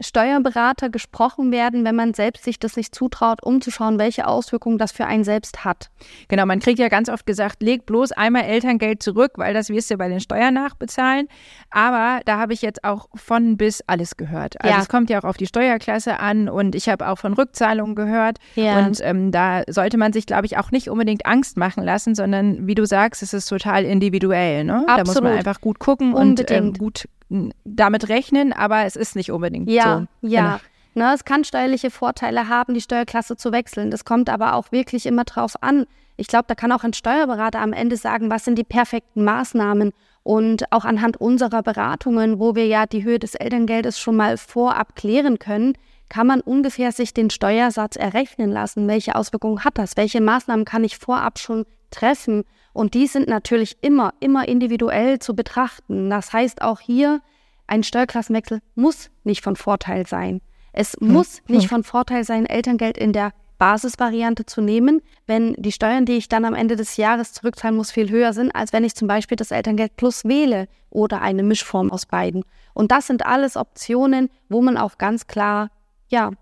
Steuerberater 0.00 0.90
gesprochen 0.90 1.52
werden, 1.52 1.84
wenn 1.84 1.96
man 1.96 2.12
selbst 2.12 2.44
sich 2.44 2.58
das 2.58 2.76
nicht 2.76 2.94
zutraut, 2.94 3.42
um 3.42 3.60
zu 3.60 3.70
schauen, 3.70 3.98
welche 3.98 4.26
Auswirkungen 4.26 4.76
das 4.76 4.92
für 4.92 5.06
einen 5.06 5.24
selbst 5.24 5.64
hat. 5.64 5.90
Genau, 6.28 6.44
man 6.44 6.60
kriegt 6.60 6.78
ja 6.78 6.88
ganz 6.88 7.08
oft 7.08 7.24
gesagt, 7.24 7.62
leg 7.62 7.86
bloß 7.86 8.12
einmal 8.12 8.42
Elterngeld 8.44 9.02
zurück, 9.02 9.32
weil 9.36 9.54
das 9.54 9.70
wirst 9.70 9.90
du 9.90 9.96
bei 9.96 10.08
den 10.08 10.20
Steuern 10.20 10.54
nachbezahlen. 10.54 11.28
Aber 11.70 12.20
da 12.26 12.38
habe 12.38 12.52
ich 12.52 12.60
jetzt 12.60 12.84
auch 12.84 13.08
von 13.14 13.56
bis 13.56 13.82
alles 13.86 14.16
gehört. 14.16 14.60
Also 14.60 14.74
ja. 14.74 14.82
es 14.82 14.88
kommt 14.88 15.08
ja 15.08 15.18
auch 15.20 15.24
auf 15.24 15.38
die 15.38 15.46
Steuerklasse 15.46 16.20
an 16.20 16.48
und 16.48 16.74
ich 16.74 16.88
habe 16.88 17.08
auch 17.08 17.18
von 17.18 17.32
Rückzahlungen 17.32 17.94
gehört. 17.94 18.38
Ja. 18.54 18.84
Und 18.84 19.00
ähm, 19.02 19.32
da 19.32 19.62
sollte 19.66 19.96
man 19.96 20.12
sich, 20.12 20.26
glaube 20.26 20.46
ich, 20.46 20.58
auch 20.58 20.70
nicht 20.70 20.90
unbedingt 20.90 21.24
Angst 21.24 21.56
machen 21.56 21.84
lassen, 21.84 22.14
sondern 22.14 22.66
wie 22.66 22.74
du 22.74 22.84
sagst, 22.84 23.22
es 23.22 23.32
ist 23.32 23.46
total 23.46 23.84
individuell. 23.84 24.64
Ne? 24.64 24.84
Da 24.86 25.04
muss 25.04 25.20
man 25.20 25.32
einfach 25.32 25.60
gut 25.60 25.78
gucken 25.78 26.12
Unbedingt. 26.12 26.50
und 26.50 26.56
ähm, 26.56 26.72
gut 26.74 27.06
damit 27.28 28.08
rechnen, 28.08 28.52
aber 28.52 28.84
es 28.84 28.96
ist 28.96 29.16
nicht 29.16 29.32
unbedingt 29.32 29.68
ja, 29.68 30.06
so. 30.22 30.28
Ja, 30.28 30.40
ja. 30.40 30.60
Ne, 30.94 31.12
es 31.14 31.24
kann 31.24 31.44
steuerliche 31.44 31.90
Vorteile 31.90 32.48
haben, 32.48 32.72
die 32.72 32.80
Steuerklasse 32.80 33.36
zu 33.36 33.52
wechseln. 33.52 33.90
Das 33.90 34.04
kommt 34.04 34.30
aber 34.30 34.54
auch 34.54 34.72
wirklich 34.72 35.04
immer 35.04 35.24
drauf 35.24 35.62
an. 35.62 35.86
Ich 36.16 36.26
glaube, 36.26 36.46
da 36.48 36.54
kann 36.54 36.72
auch 36.72 36.84
ein 36.84 36.94
Steuerberater 36.94 37.60
am 37.60 37.74
Ende 37.74 37.96
sagen, 37.98 38.30
was 38.30 38.46
sind 38.46 38.56
die 38.56 38.64
perfekten 38.64 39.22
Maßnahmen. 39.22 39.92
Und 40.22 40.72
auch 40.72 40.84
anhand 40.84 41.18
unserer 41.18 41.62
Beratungen, 41.62 42.40
wo 42.40 42.54
wir 42.54 42.66
ja 42.66 42.86
die 42.86 43.04
Höhe 43.04 43.18
des 43.18 43.34
Elterngeldes 43.34 44.00
schon 44.00 44.16
mal 44.16 44.38
vorab 44.38 44.96
klären 44.96 45.38
können, 45.38 45.74
kann 46.08 46.26
man 46.26 46.40
ungefähr 46.40 46.92
sich 46.92 47.12
den 47.12 47.30
Steuersatz 47.30 47.96
errechnen 47.96 48.50
lassen. 48.50 48.88
Welche 48.88 49.16
Auswirkungen 49.16 49.64
hat 49.64 49.78
das? 49.78 49.96
Welche 49.96 50.20
Maßnahmen 50.20 50.64
kann 50.64 50.82
ich 50.82 50.96
vorab 50.96 51.38
schon 51.38 51.66
treffen? 51.90 52.44
Und 52.72 52.94
die 52.94 53.06
sind 53.06 53.28
natürlich 53.28 53.78
immer, 53.80 54.12
immer 54.20 54.46
individuell 54.46 55.18
zu 55.18 55.34
betrachten. 55.34 56.10
Das 56.10 56.32
heißt 56.32 56.62
auch 56.62 56.80
hier, 56.80 57.20
ein 57.66 57.82
Steuerklassenwechsel 57.82 58.60
muss 58.74 59.10
nicht 59.24 59.42
von 59.42 59.56
Vorteil 59.56 60.06
sein. 60.06 60.40
Es 60.72 60.92
hm. 60.92 61.12
muss 61.12 61.40
nicht 61.48 61.64
hm. 61.64 61.68
von 61.70 61.84
Vorteil 61.84 62.24
sein, 62.24 62.46
Elterngeld 62.46 62.98
in 62.98 63.12
der 63.12 63.32
Basisvariante 63.58 64.44
zu 64.44 64.60
nehmen, 64.60 65.00
wenn 65.26 65.54
die 65.54 65.72
Steuern, 65.72 66.04
die 66.04 66.18
ich 66.18 66.28
dann 66.28 66.44
am 66.44 66.54
Ende 66.54 66.76
des 66.76 66.96
Jahres 66.96 67.32
zurückzahlen 67.32 67.76
muss, 67.76 67.90
viel 67.90 68.10
höher 68.10 68.32
sind, 68.32 68.54
als 68.54 68.72
wenn 68.72 68.84
ich 68.84 68.94
zum 68.94 69.08
Beispiel 69.08 69.36
das 69.36 69.50
Elterngeld 69.50 69.96
Plus 69.96 70.24
wähle 70.24 70.68
oder 70.90 71.22
eine 71.22 71.42
Mischform 71.42 71.90
aus 71.90 72.06
beiden. 72.06 72.44
Und 72.74 72.92
das 72.92 73.06
sind 73.06 73.24
alles 73.24 73.56
Optionen, 73.56 74.28
wo 74.48 74.60
man 74.60 74.76
auch 74.76 74.98
ganz 74.98 75.26
klar, 75.26 75.70
ja, 76.08 76.32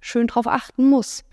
schön 0.00 0.28
drauf 0.28 0.46
achten 0.46 0.88
muss. 0.88 1.24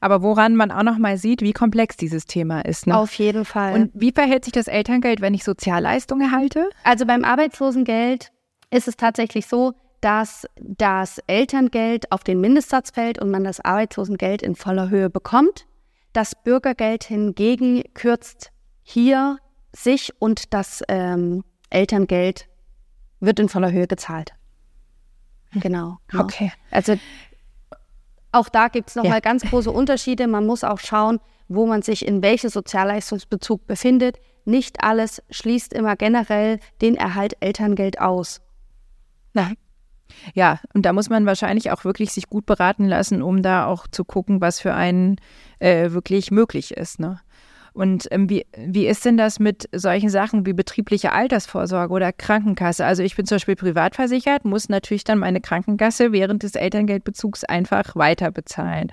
Aber 0.00 0.22
woran 0.22 0.56
man 0.56 0.70
auch 0.70 0.82
noch 0.82 0.98
mal 0.98 1.16
sieht, 1.16 1.42
wie 1.42 1.52
komplex 1.52 1.96
dieses 1.96 2.26
Thema 2.26 2.60
ist. 2.60 2.86
Ne? 2.86 2.96
Auf 2.96 3.14
jeden 3.14 3.44
Fall. 3.44 3.74
Und 3.74 3.90
wie 3.94 4.12
verhält 4.12 4.44
sich 4.44 4.52
das 4.52 4.68
Elterngeld, 4.68 5.20
wenn 5.20 5.34
ich 5.34 5.44
Sozialleistungen 5.44 6.30
erhalte? 6.30 6.68
Also 6.84 7.06
beim 7.06 7.24
Arbeitslosengeld 7.24 8.32
ist 8.70 8.88
es 8.88 8.96
tatsächlich 8.96 9.46
so, 9.46 9.74
dass 10.00 10.46
das 10.60 11.18
Elterngeld 11.26 12.12
auf 12.12 12.22
den 12.22 12.40
Mindestsatz 12.40 12.90
fällt 12.90 13.20
und 13.20 13.30
man 13.30 13.44
das 13.44 13.60
Arbeitslosengeld 13.60 14.42
in 14.42 14.54
voller 14.54 14.90
Höhe 14.90 15.10
bekommt. 15.10 15.66
Das 16.12 16.34
Bürgergeld 16.34 17.04
hingegen 17.04 17.82
kürzt 17.94 18.50
hier 18.82 19.38
sich 19.72 20.12
und 20.18 20.54
das 20.54 20.82
ähm, 20.88 21.44
Elterngeld 21.70 22.48
wird 23.20 23.40
in 23.40 23.48
voller 23.48 23.72
Höhe 23.72 23.86
gezahlt. 23.86 24.32
Genau. 25.52 25.98
Okay. 26.16 26.52
Also 26.70 26.96
auch 28.36 28.48
da 28.48 28.68
gibt 28.68 28.90
es 28.90 28.96
nochmal 28.96 29.14
ja. 29.14 29.20
ganz 29.20 29.42
große 29.42 29.70
Unterschiede. 29.70 30.26
Man 30.26 30.46
muss 30.46 30.64
auch 30.64 30.78
schauen, 30.78 31.20
wo 31.48 31.66
man 31.66 31.82
sich 31.82 32.06
in 32.06 32.22
welchem 32.22 32.50
Sozialleistungsbezug 32.50 33.66
befindet. 33.66 34.18
Nicht 34.44 34.82
alles 34.82 35.22
schließt 35.30 35.72
immer 35.72 35.96
generell 35.96 36.60
den 36.80 36.96
Erhalt 36.96 37.36
Elterngeld 37.40 38.00
aus. 38.00 38.40
Na. 39.32 39.52
Ja, 40.34 40.60
und 40.72 40.86
da 40.86 40.92
muss 40.92 41.10
man 41.10 41.26
wahrscheinlich 41.26 41.72
auch 41.72 41.84
wirklich 41.84 42.12
sich 42.12 42.28
gut 42.28 42.46
beraten 42.46 42.84
lassen, 42.84 43.22
um 43.22 43.42
da 43.42 43.66
auch 43.66 43.88
zu 43.88 44.04
gucken, 44.04 44.40
was 44.40 44.60
für 44.60 44.72
einen 44.72 45.16
äh, 45.58 45.90
wirklich 45.90 46.30
möglich 46.30 46.76
ist. 46.76 47.00
Ne? 47.00 47.20
Und 47.76 48.08
ähm, 48.10 48.30
wie, 48.30 48.46
wie 48.56 48.86
ist 48.86 49.04
denn 49.04 49.18
das 49.18 49.38
mit 49.38 49.68
solchen 49.70 50.08
Sachen 50.08 50.46
wie 50.46 50.54
betriebliche 50.54 51.12
Altersvorsorge 51.12 51.92
oder 51.92 52.10
Krankenkasse? 52.10 52.86
Also 52.86 53.02
ich 53.02 53.16
bin 53.16 53.26
zum 53.26 53.36
Beispiel 53.36 53.54
privat 53.54 53.94
versichert, 53.94 54.46
muss 54.46 54.70
natürlich 54.70 55.04
dann 55.04 55.18
meine 55.18 55.42
Krankenkasse 55.42 56.10
während 56.10 56.42
des 56.42 56.54
Elterngeldbezugs 56.54 57.44
einfach 57.44 57.94
weiter 57.94 58.30
bezahlen. 58.30 58.90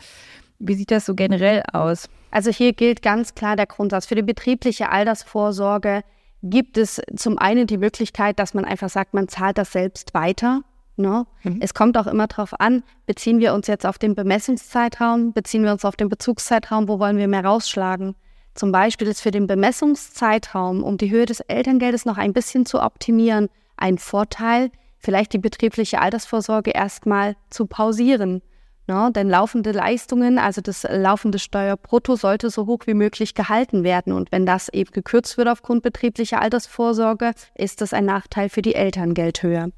Wie 0.60 0.74
sieht 0.74 0.92
das 0.92 1.06
so 1.06 1.16
generell 1.16 1.64
aus? 1.72 2.10
Also 2.30 2.52
hier 2.52 2.74
gilt 2.74 3.02
ganz 3.02 3.36
klar 3.36 3.56
der 3.56 3.68
Grundsatz. 3.68 4.06
Für 4.06 4.16
die 4.16 4.22
betriebliche 4.22 4.90
Altersvorsorge 4.90 6.02
gibt 6.42 6.78
es 6.78 7.02
zum 7.16 7.38
einen 7.38 7.68
die 7.68 7.78
Möglichkeit, 7.78 8.38
dass 8.38 8.54
man 8.54 8.66
einfach 8.66 8.90
sagt, 8.90 9.14
man 9.14 9.30
zahlt 9.30 9.58
das 9.58 9.72
selbst 9.72 10.14
weiter. 10.14 10.60
Ne? 10.98 11.26
Mhm. 11.44 11.60
Es 11.62 11.74
kommt 11.74 11.98
auch 11.98 12.08
immer 12.08 12.28
darauf 12.28 12.60
an, 12.60 12.84
beziehen 13.06 13.40
wir 13.40 13.54
uns 13.54 13.68
jetzt 13.68 13.86
auf 13.86 13.98
den 13.98 14.14
Bemessungszeitraum, 14.14 15.32
beziehen 15.32 15.64
wir 15.64 15.72
uns 15.72 15.86
auf 15.86 15.96
den 15.96 16.10
Bezugszeitraum, 16.10 16.90
wo 16.90 17.00
wollen 17.00 17.16
wir 17.16 17.30
mehr 17.30 17.46
rausschlagen? 17.46 18.16
Zum 18.54 18.72
Beispiel 18.72 19.08
ist 19.08 19.22
für 19.22 19.32
den 19.32 19.48
Bemessungszeitraum, 19.48 20.84
um 20.84 20.98
die 20.98 21.10
Höhe 21.10 21.26
des 21.26 21.40
Elterngeldes 21.40 22.06
noch 22.06 22.18
ein 22.18 22.34
bisschen 22.34 22.66
zu 22.66 22.82
optimieren, 22.82 23.50
ein 23.78 23.98
Vorteil, 23.98 24.70
vielleicht 25.00 25.34
die 25.34 25.40
betriebliche 25.40 26.00
Altersvorsorge 26.00 26.72
erstmal 26.72 27.36
zu 27.50 27.66
pausieren. 27.66 28.42
Ne? 28.88 29.12
Denn 29.16 29.30
laufende 29.30 29.72
Leistungen, 29.72 30.38
also 30.38 30.60
das 30.60 30.84
laufende 30.84 31.40
Steuerbrutto, 31.40 32.16
sollte 32.16 32.50
so 32.50 32.66
hoch 32.66 32.80
wie 32.86 32.94
möglich 32.94 33.34
gehalten 33.34 33.84
werden. 33.84 34.12
Und 34.12 34.32
wenn 34.32 34.46
das 34.46 34.70
eben 34.70 34.92
gekürzt 34.92 35.38
wird 35.38 35.48
aufgrund 35.48 35.84
betrieblicher 35.84 36.42
Altersvorsorge, 36.42 37.32
ist 37.56 37.82
das 37.82 37.94
ein 37.94 38.06
Nachteil 38.06 38.50
für 38.50 38.62
die 38.62 38.76
Elterngeldhöhe. 38.76 39.72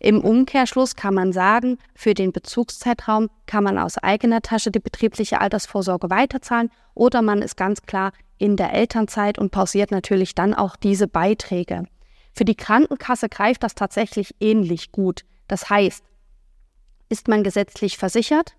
Im 0.00 0.20
Umkehrschluss 0.22 0.96
kann 0.96 1.14
man 1.14 1.32
sagen, 1.32 1.78
für 1.94 2.14
den 2.14 2.32
Bezugszeitraum 2.32 3.28
kann 3.46 3.64
man 3.64 3.78
aus 3.78 3.98
eigener 3.98 4.40
Tasche 4.40 4.70
die 4.70 4.80
betriebliche 4.80 5.40
Altersvorsorge 5.40 6.08
weiterzahlen 6.08 6.70
oder 6.94 7.20
man 7.20 7.42
ist 7.42 7.56
ganz 7.56 7.82
klar 7.82 8.12
in 8.38 8.56
der 8.56 8.72
Elternzeit 8.72 9.38
und 9.38 9.50
pausiert 9.50 9.90
natürlich 9.90 10.34
dann 10.34 10.54
auch 10.54 10.76
diese 10.76 11.08
Beiträge. 11.08 11.84
Für 12.32 12.44
die 12.44 12.54
Krankenkasse 12.54 13.28
greift 13.28 13.62
das 13.62 13.74
tatsächlich 13.74 14.34
ähnlich 14.40 14.92
gut. 14.92 15.22
Das 15.48 15.70
heißt, 15.70 16.04
ist 17.08 17.28
man 17.28 17.44
gesetzlich 17.44 17.98
versichert? 17.98 18.54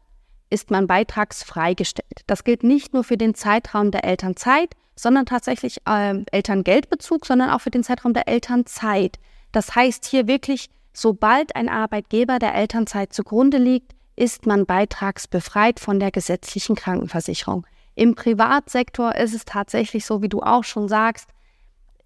Ist 0.49 0.71
man 0.71 0.87
beitragsfrei 0.87 1.73
gestellt? 1.73 2.21
Das 2.27 2.43
gilt 2.43 2.63
nicht 2.63 2.93
nur 2.93 3.03
für 3.03 3.17
den 3.17 3.35
Zeitraum 3.35 3.91
der 3.91 4.05
Elternzeit, 4.05 4.75
sondern 4.95 5.25
tatsächlich 5.25 5.81
äh, 5.85 6.23
Elterngeldbezug, 6.31 7.25
sondern 7.25 7.49
auch 7.49 7.61
für 7.61 7.69
den 7.69 7.83
Zeitraum 7.83 8.13
der 8.13 8.27
Elternzeit. 8.27 9.19
Das 9.51 9.75
heißt 9.75 10.05
hier 10.05 10.27
wirklich, 10.27 10.69
sobald 10.93 11.55
ein 11.55 11.69
Arbeitgeber 11.69 12.39
der 12.39 12.55
Elternzeit 12.55 13.13
zugrunde 13.13 13.57
liegt, 13.57 13.93
ist 14.15 14.45
man 14.45 14.65
beitragsbefreit 14.65 15.79
von 15.79 15.99
der 15.99 16.11
gesetzlichen 16.11 16.75
Krankenversicherung. 16.75 17.67
Im 17.93 18.15
Privatsektor 18.15 19.15
ist 19.15 19.33
es 19.33 19.45
tatsächlich 19.45 20.05
so, 20.05 20.21
wie 20.21 20.29
du 20.29 20.41
auch 20.41 20.63
schon 20.63 20.87
sagst, 20.87 21.29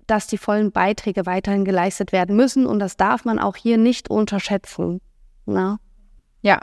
dass 0.08 0.28
die 0.28 0.38
vollen 0.38 0.72
Beiträge 0.72 1.26
weiterhin 1.26 1.64
geleistet 1.64 2.12
werden 2.12 2.36
müssen 2.36 2.66
und 2.66 2.80
das 2.80 2.98
darf 2.98 3.24
man 3.24 3.40
auch 3.40 3.56
hier 3.56 3.78
nicht 3.78 4.10
unterschätzen. 4.10 5.00
Na? 5.46 5.80
Ja, 6.42 6.60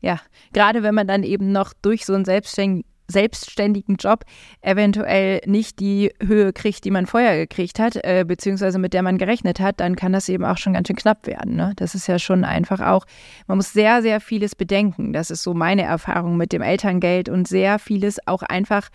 ja. 0.00 0.20
Gerade 0.52 0.82
wenn 0.82 0.94
man 0.94 1.06
dann 1.06 1.22
eben 1.22 1.52
noch 1.52 1.72
durch 1.82 2.06
so 2.06 2.14
einen 2.14 2.24
selbstständigen 2.24 2.84
selbstständigen 3.08 3.96
Job 3.96 4.24
eventuell 4.62 5.40
nicht 5.46 5.80
die 5.80 6.12
Höhe 6.24 6.52
kriegt, 6.52 6.84
die 6.84 6.90
man 6.90 7.06
vorher 7.06 7.36
gekriegt 7.36 7.78
hat, 7.78 7.96
äh, 7.96 8.24
beziehungsweise 8.26 8.78
mit 8.78 8.94
der 8.94 9.02
man 9.02 9.18
gerechnet 9.18 9.60
hat, 9.60 9.80
dann 9.80 9.96
kann 9.96 10.12
das 10.12 10.28
eben 10.28 10.44
auch 10.44 10.58
schon 10.58 10.72
ganz 10.72 10.88
schön 10.88 10.96
knapp 10.96 11.26
werden. 11.26 11.56
Ne? 11.56 11.72
Das 11.76 11.94
ist 11.94 12.06
ja 12.06 12.18
schon 12.18 12.44
einfach 12.44 12.80
auch, 12.80 13.04
man 13.46 13.58
muss 13.58 13.72
sehr, 13.72 14.02
sehr 14.02 14.20
vieles 14.20 14.54
bedenken. 14.54 15.12
Das 15.12 15.30
ist 15.30 15.42
so 15.42 15.54
meine 15.54 15.82
Erfahrung 15.82 16.36
mit 16.36 16.52
dem 16.52 16.62
Elterngeld 16.62 17.28
und 17.28 17.46
sehr 17.46 17.78
vieles 17.78 18.18
auch 18.26 18.42
einfach 18.42 18.88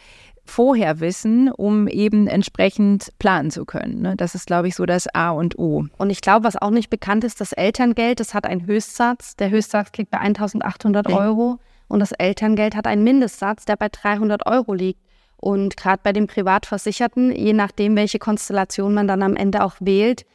vorher 0.46 1.00
wissen, 1.00 1.52
um 1.52 1.88
eben 1.88 2.28
entsprechend 2.28 3.12
planen 3.20 3.52
zu 3.52 3.66
können. 3.66 4.02
Ne? 4.02 4.16
Das 4.16 4.36
ist, 4.36 4.48
glaube 4.48 4.68
ich, 4.68 4.76
so 4.76 4.86
das 4.86 5.08
A 5.14 5.32
und 5.32 5.58
O. 5.58 5.86
Und 5.98 6.10
ich 6.10 6.22
glaube, 6.22 6.44
was 6.46 6.56
auch 6.56 6.72
nicht 6.72 6.90
bekannt 6.90 7.24
ist, 7.24 7.40
das 7.42 7.54
Elterngeld, 7.54 8.20
das 8.20 8.34
hat 8.34 8.46
einen 8.46 8.66
Höchstsatz. 8.66 9.36
Der 9.36 9.50
Höchstsatz 9.50 9.92
liegt 9.98 10.12
bei 10.12 10.20
1800 10.20 11.08
okay. 11.08 11.16
Euro 11.16 11.60
und 11.88 12.00
das 12.00 12.12
Elterngeld 12.12 12.76
hat 12.76 12.88
einen 12.88 13.04
Mindestsatz, 13.04 13.66
der 13.66 13.76
bei 13.76 13.90
300 13.90 14.46
Euro 14.46 14.74
liegt. 14.74 15.00
Und 15.38 15.76
gerade 15.76 16.02
bei 16.04 16.14
den 16.14 16.28
Privatversicherten, 16.28 17.32
je 17.36 17.54
nachdem, 17.54 17.96
welche 17.96 18.20
Konstellation 18.20 18.94
man 18.94 19.08
dann 19.08 19.24
am 19.24 19.36
Ende 19.36 19.64
auch 19.64 19.76
wählt, 19.80 20.26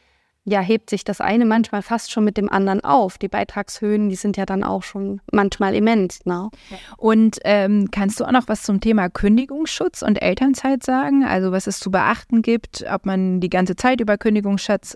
ja, 0.49 0.61
hebt 0.61 0.89
sich 0.89 1.03
das 1.03 1.19
eine 1.19 1.45
manchmal 1.45 1.81
fast 1.81 2.09
schon 2.09 2.23
mit 2.23 2.37
dem 2.37 2.49
anderen 2.49 2.81
auf. 2.81 3.17
Die 3.17 3.27
Beitragshöhen, 3.27 4.07
die 4.07 4.15
sind 4.15 4.37
ja 4.37 4.45
dann 4.45 4.63
auch 4.63 4.81
schon 4.81 5.19
manchmal 5.29 5.75
immens. 5.75 6.25
Ne? 6.25 6.49
Und 6.95 7.39
ähm, 7.43 7.89
kannst 7.91 8.21
du 8.21 8.23
auch 8.23 8.31
noch 8.31 8.47
was 8.47 8.63
zum 8.63 8.79
Thema 8.79 9.09
Kündigungsschutz 9.09 10.03
und 10.03 10.21
Elternzeit 10.21 10.83
sagen? 10.83 11.25
Also 11.25 11.51
was 11.51 11.67
es 11.67 11.79
zu 11.81 11.91
beachten 11.91 12.43
gibt, 12.43 12.85
ob 12.89 13.05
man 13.05 13.41
die 13.41 13.49
ganze 13.49 13.75
Zeit 13.75 13.99
über 13.99 14.17
Kündigungsschutz 14.17 14.95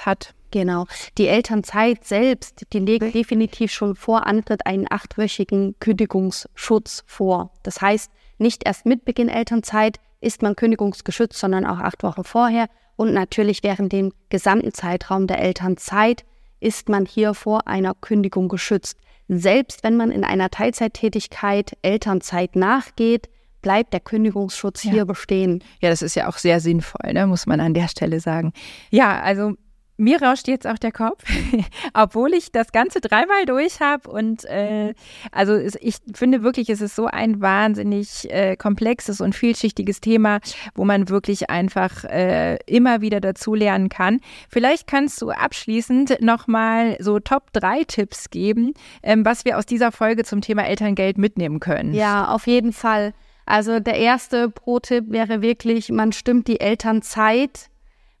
hat? 0.00 0.34
Genau. 0.50 0.86
Die 1.16 1.28
Elternzeit 1.28 2.04
selbst, 2.04 2.66
die 2.72 2.80
legt 2.80 3.14
definitiv 3.14 3.70
schon 3.70 3.94
vor 3.94 4.26
Antritt 4.26 4.66
einen 4.66 4.86
achtwöchigen 4.90 5.76
Kündigungsschutz 5.78 7.04
vor. 7.06 7.52
Das 7.62 7.80
heißt, 7.80 8.10
nicht 8.38 8.66
erst 8.66 8.84
mit 8.84 9.04
Beginn 9.04 9.28
Elternzeit 9.28 10.00
ist 10.20 10.42
man 10.42 10.56
kündigungsgeschützt, 10.56 11.38
sondern 11.38 11.64
auch 11.64 11.78
acht 11.78 12.02
Wochen 12.02 12.24
vorher. 12.24 12.68
Und 12.98 13.14
natürlich 13.14 13.62
während 13.62 13.92
dem 13.92 14.12
gesamten 14.28 14.74
Zeitraum 14.74 15.28
der 15.28 15.38
Elternzeit 15.38 16.24
ist 16.58 16.88
man 16.88 17.06
hier 17.06 17.32
vor 17.32 17.68
einer 17.68 17.94
Kündigung 17.94 18.48
geschützt. 18.48 18.98
Selbst 19.28 19.84
wenn 19.84 19.96
man 19.96 20.10
in 20.10 20.24
einer 20.24 20.50
Teilzeittätigkeit 20.50 21.76
Elternzeit 21.82 22.56
nachgeht, 22.56 23.28
bleibt 23.62 23.92
der 23.92 24.00
Kündigungsschutz 24.00 24.82
ja. 24.82 24.90
hier 24.90 25.04
bestehen. 25.04 25.62
Ja, 25.80 25.90
das 25.90 26.02
ist 26.02 26.16
ja 26.16 26.28
auch 26.28 26.38
sehr 26.38 26.58
sinnvoll, 26.58 27.12
ne, 27.12 27.28
muss 27.28 27.46
man 27.46 27.60
an 27.60 27.72
der 27.72 27.86
Stelle 27.86 28.18
sagen. 28.18 28.52
Ja, 28.90 29.20
also 29.20 29.54
mir 29.98 30.22
rauscht 30.22 30.48
jetzt 30.48 30.66
auch 30.66 30.78
der 30.78 30.92
Kopf, 30.92 31.22
obwohl 31.92 32.32
ich 32.32 32.52
das 32.52 32.72
Ganze 32.72 33.00
dreimal 33.00 33.44
durch 33.46 33.80
habe. 33.80 34.08
Und 34.08 34.44
äh, 34.44 34.94
also 35.32 35.54
es, 35.54 35.76
ich 35.80 35.96
finde 36.14 36.42
wirklich, 36.42 36.70
es 36.70 36.80
ist 36.80 36.94
so 36.94 37.06
ein 37.06 37.40
wahnsinnig 37.40 38.30
äh, 38.30 38.56
komplexes 38.56 39.20
und 39.20 39.34
vielschichtiges 39.34 40.00
Thema, 40.00 40.38
wo 40.74 40.84
man 40.84 41.08
wirklich 41.08 41.50
einfach 41.50 42.04
äh, 42.04 42.56
immer 42.66 43.00
wieder 43.00 43.20
dazulernen 43.20 43.88
kann. 43.88 44.20
Vielleicht 44.48 44.86
kannst 44.86 45.20
du 45.20 45.30
abschließend 45.30 46.20
nochmal 46.20 46.96
so 47.00 47.18
Top 47.18 47.52
3 47.52 47.84
Tipps 47.84 48.30
geben, 48.30 48.74
ähm, 49.02 49.24
was 49.24 49.44
wir 49.44 49.58
aus 49.58 49.66
dieser 49.66 49.90
Folge 49.90 50.24
zum 50.24 50.40
Thema 50.40 50.64
Elterngeld 50.64 51.18
mitnehmen 51.18 51.58
können. 51.58 51.92
Ja, 51.92 52.28
auf 52.28 52.46
jeden 52.46 52.72
Fall. 52.72 53.12
Also 53.46 53.80
der 53.80 53.94
erste 53.94 54.48
Pro-Tipp 54.48 55.06
wäre 55.08 55.42
wirklich, 55.42 55.90
man 55.90 56.12
stimmt 56.12 56.46
die 56.46 56.60
Elternzeit 56.60 57.68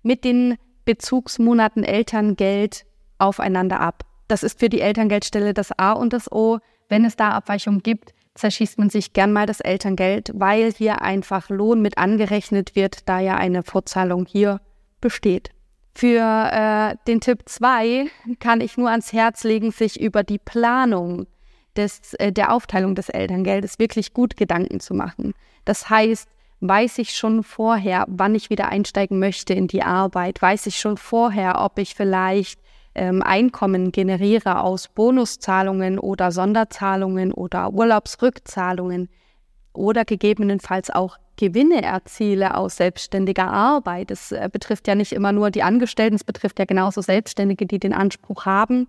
mit 0.02 0.24
den 0.24 0.56
Bezugsmonaten 0.88 1.84
Elterngeld 1.84 2.86
aufeinander 3.18 3.78
ab. 3.78 4.04
Das 4.26 4.42
ist 4.42 4.58
für 4.58 4.70
die 4.70 4.80
Elterngeldstelle 4.80 5.52
das 5.52 5.78
A 5.78 5.92
und 5.92 6.14
das 6.14 6.32
O. 6.32 6.60
Wenn 6.88 7.04
es 7.04 7.14
da 7.14 7.32
Abweichungen 7.32 7.82
gibt, 7.82 8.14
zerschießt 8.32 8.78
man 8.78 8.88
sich 8.88 9.12
gern 9.12 9.34
mal 9.34 9.44
das 9.44 9.60
Elterngeld, 9.60 10.30
weil 10.32 10.72
hier 10.72 11.02
einfach 11.02 11.50
Lohn 11.50 11.82
mit 11.82 11.98
angerechnet 11.98 12.74
wird, 12.74 13.06
da 13.06 13.20
ja 13.20 13.36
eine 13.36 13.62
Vorzahlung 13.62 14.24
hier 14.24 14.62
besteht. 15.02 15.50
Für 15.94 16.22
äh, 16.50 16.96
den 17.06 17.20
Tipp 17.20 17.42
2 17.44 18.06
kann 18.40 18.62
ich 18.62 18.78
nur 18.78 18.88
ans 18.88 19.12
Herz 19.12 19.44
legen, 19.44 19.72
sich 19.72 20.00
über 20.00 20.22
die 20.22 20.38
Planung 20.38 21.26
des, 21.76 22.14
äh, 22.14 22.32
der 22.32 22.50
Aufteilung 22.54 22.94
des 22.94 23.10
Elterngeldes 23.10 23.78
wirklich 23.78 24.14
gut 24.14 24.38
Gedanken 24.38 24.80
zu 24.80 24.94
machen. 24.94 25.34
Das 25.66 25.90
heißt, 25.90 26.30
weiß 26.60 26.98
ich 26.98 27.14
schon 27.14 27.42
vorher, 27.42 28.04
wann 28.08 28.34
ich 28.34 28.50
wieder 28.50 28.68
einsteigen 28.68 29.18
möchte 29.18 29.54
in 29.54 29.68
die 29.68 29.82
Arbeit? 29.82 30.42
Weiß 30.42 30.66
ich 30.66 30.78
schon 30.78 30.96
vorher, 30.96 31.60
ob 31.62 31.78
ich 31.78 31.94
vielleicht 31.94 32.60
ähm, 32.94 33.22
Einkommen 33.22 33.92
generiere 33.92 34.60
aus 34.60 34.88
Bonuszahlungen 34.88 35.98
oder 35.98 36.32
Sonderzahlungen 36.32 37.32
oder 37.32 37.72
Urlaubsrückzahlungen 37.72 39.08
oder 39.72 40.04
gegebenenfalls 40.04 40.90
auch 40.90 41.18
Gewinne 41.36 41.82
erziele 41.82 42.56
aus 42.56 42.76
selbstständiger 42.76 43.46
Arbeit. 43.46 44.10
Es 44.10 44.32
äh, 44.32 44.48
betrifft 44.52 44.88
ja 44.88 44.96
nicht 44.96 45.12
immer 45.12 45.30
nur 45.30 45.50
die 45.50 45.62
Angestellten, 45.62 46.16
es 46.16 46.24
betrifft 46.24 46.58
ja 46.58 46.64
genauso 46.64 47.00
Selbstständige, 47.00 47.66
die 47.66 47.78
den 47.78 47.92
Anspruch 47.92 48.44
haben. 48.44 48.88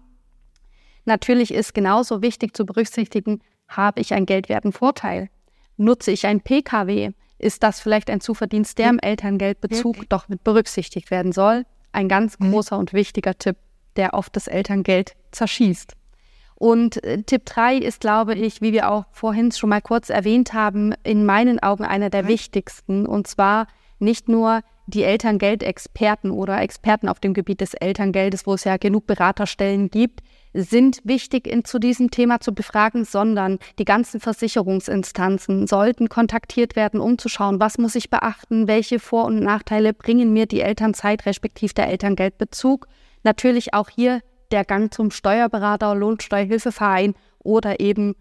Natürlich 1.05 1.53
ist 1.53 1.75
genauso 1.75 2.23
wichtig 2.23 2.55
zu 2.55 2.65
berücksichtigen, 2.65 3.41
habe 3.67 4.01
ich 4.01 4.13
einen 4.13 4.25
geldwerten 4.25 4.71
Vorteil? 4.71 5.29
Nutze 5.77 6.11
ich 6.11 6.25
ein 6.25 6.41
Pkw? 6.41 7.11
Ist 7.39 7.63
das 7.63 7.79
vielleicht 7.79 8.09
ein 8.09 8.21
Zuverdienst, 8.21 8.77
der 8.77 8.89
im 8.89 8.99
Elterngeldbezug 8.99 10.07
doch 10.09 10.27
mit 10.27 10.43
berücksichtigt 10.43 11.09
werden 11.09 11.31
soll. 11.31 11.65
Ein 11.91 12.07
ganz 12.07 12.37
mhm. 12.37 12.51
großer 12.51 12.77
und 12.77 12.93
wichtiger 12.93 13.37
Tipp, 13.37 13.57
der 13.95 14.13
oft 14.13 14.35
das 14.35 14.47
Elterngeld 14.47 15.13
zerschießt. 15.31 15.93
Und 16.55 17.01
äh, 17.03 17.23
Tipp 17.23 17.45
3 17.45 17.77
ist, 17.77 18.01
glaube 18.01 18.35
ich, 18.35 18.61
wie 18.61 18.73
wir 18.73 18.91
auch 18.91 19.05
vorhin 19.11 19.51
schon 19.51 19.69
mal 19.69 19.81
kurz 19.81 20.09
erwähnt 20.09 20.53
haben, 20.53 20.93
in 21.03 21.25
meinen 21.25 21.59
Augen 21.63 21.85
einer 21.85 22.09
der 22.09 22.27
wichtigsten. 22.27 23.05
Und 23.05 23.27
zwar 23.27 23.67
nicht 23.97 24.27
nur 24.27 24.61
die 24.89 25.03
Elterngeldexperten 25.03 26.31
oder 26.31 26.61
Experten 26.61 27.07
auf 27.07 27.19
dem 27.19 27.33
Gebiet 27.33 27.61
des 27.61 27.73
Elterngeldes, 27.73 28.45
wo 28.45 28.53
es 28.53 28.63
ja 28.63 28.77
genug 28.77 29.07
Beraterstellen 29.07 29.89
gibt, 29.89 30.21
sind 30.53 31.01
wichtig 31.03 31.47
in, 31.47 31.63
zu 31.63 31.79
diesem 31.79 32.09
Thema 32.09 32.39
zu 32.39 32.53
befragen, 32.53 33.05
sondern 33.05 33.59
die 33.77 33.85
ganzen 33.85 34.19
Versicherungsinstanzen 34.19 35.67
sollten 35.67 36.09
kontaktiert 36.09 36.75
werden, 36.75 36.99
um 36.99 37.17
zu 37.17 37.29
schauen, 37.29 37.59
was 37.59 37.77
muss 37.77 37.95
ich 37.95 38.09
beachten, 38.09 38.67
welche 38.67 38.99
Vor- 38.99 39.25
und 39.25 39.39
Nachteile 39.39 39.93
bringen 39.93 40.33
mir 40.33 40.47
die 40.47 40.61
Elternzeit 40.61 41.25
respektive 41.25 41.73
der 41.73 41.87
Elterngeldbezug. 41.89 42.87
Natürlich 43.23 43.73
auch 43.73 43.89
hier 43.89 44.21
der 44.51 44.65
Gang 44.65 44.93
zum 44.93 45.11
Steuerberater, 45.11 45.93
Lohnsteuerhilfeverein 45.93 47.13
oder 47.39 47.79
eben 47.79 48.15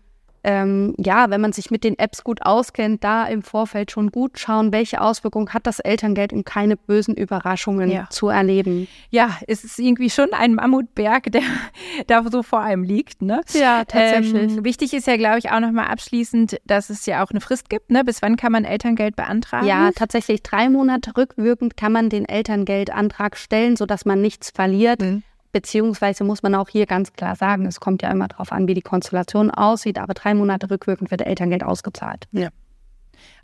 ähm, 0.44 0.94
ja, 0.98 1.30
wenn 1.30 1.40
man 1.40 1.52
sich 1.52 1.70
mit 1.70 1.84
den 1.84 1.98
Apps 1.98 2.24
gut 2.24 2.42
auskennt, 2.42 3.02
da 3.04 3.26
im 3.26 3.42
Vorfeld 3.42 3.90
schon 3.90 4.10
gut 4.10 4.38
schauen, 4.38 4.72
welche 4.72 5.00
Auswirkungen 5.00 5.52
hat 5.52 5.66
das 5.66 5.80
Elterngeld, 5.80 6.32
um 6.32 6.44
keine 6.44 6.76
bösen 6.76 7.14
Überraschungen 7.14 7.90
ja. 7.90 8.08
zu 8.10 8.28
erleben. 8.28 8.88
Ja, 9.10 9.38
es 9.46 9.64
ist 9.64 9.78
irgendwie 9.78 10.10
schon 10.10 10.32
ein 10.32 10.54
Mammutberg, 10.54 11.32
der 11.32 11.42
da 12.06 12.24
so 12.30 12.42
vor 12.42 12.60
einem 12.60 12.84
liegt. 12.84 13.22
Ne? 13.22 13.40
Ja, 13.52 13.84
tatsächlich. 13.84 14.56
Ähm, 14.56 14.64
wichtig 14.64 14.94
ist 14.94 15.06
ja, 15.06 15.16
glaube 15.16 15.38
ich, 15.38 15.50
auch 15.50 15.60
nochmal 15.60 15.86
abschließend, 15.86 16.58
dass 16.64 16.90
es 16.90 17.06
ja 17.06 17.24
auch 17.24 17.30
eine 17.30 17.40
Frist 17.40 17.68
gibt. 17.68 17.90
Ne? 17.90 18.04
Bis 18.04 18.22
wann 18.22 18.36
kann 18.36 18.52
man 18.52 18.64
Elterngeld 18.64 19.16
beantragen? 19.16 19.66
Ja, 19.66 19.90
tatsächlich 19.94 20.42
drei 20.42 20.68
Monate 20.68 21.16
rückwirkend 21.16 21.76
kann 21.76 21.92
man 21.92 22.10
den 22.10 22.28
Elterngeldantrag 22.28 23.36
stellen, 23.36 23.76
sodass 23.76 24.04
man 24.04 24.20
nichts 24.20 24.50
verliert. 24.50 25.00
Mhm. 25.00 25.22
Beziehungsweise 25.52 26.24
muss 26.24 26.42
man 26.42 26.54
auch 26.54 26.68
hier 26.68 26.86
ganz 26.86 27.12
klar 27.12 27.34
sagen, 27.34 27.66
es 27.66 27.80
kommt 27.80 28.02
ja 28.02 28.10
immer 28.10 28.28
darauf 28.28 28.52
an, 28.52 28.68
wie 28.68 28.74
die 28.74 28.82
Konstellation 28.82 29.50
aussieht, 29.50 29.98
aber 29.98 30.14
drei 30.14 30.34
Monate 30.34 30.70
rückwirkend 30.70 31.10
wird 31.10 31.22
Elterngeld 31.22 31.64
ausgezahlt. 31.64 32.26
Ja. 32.32 32.48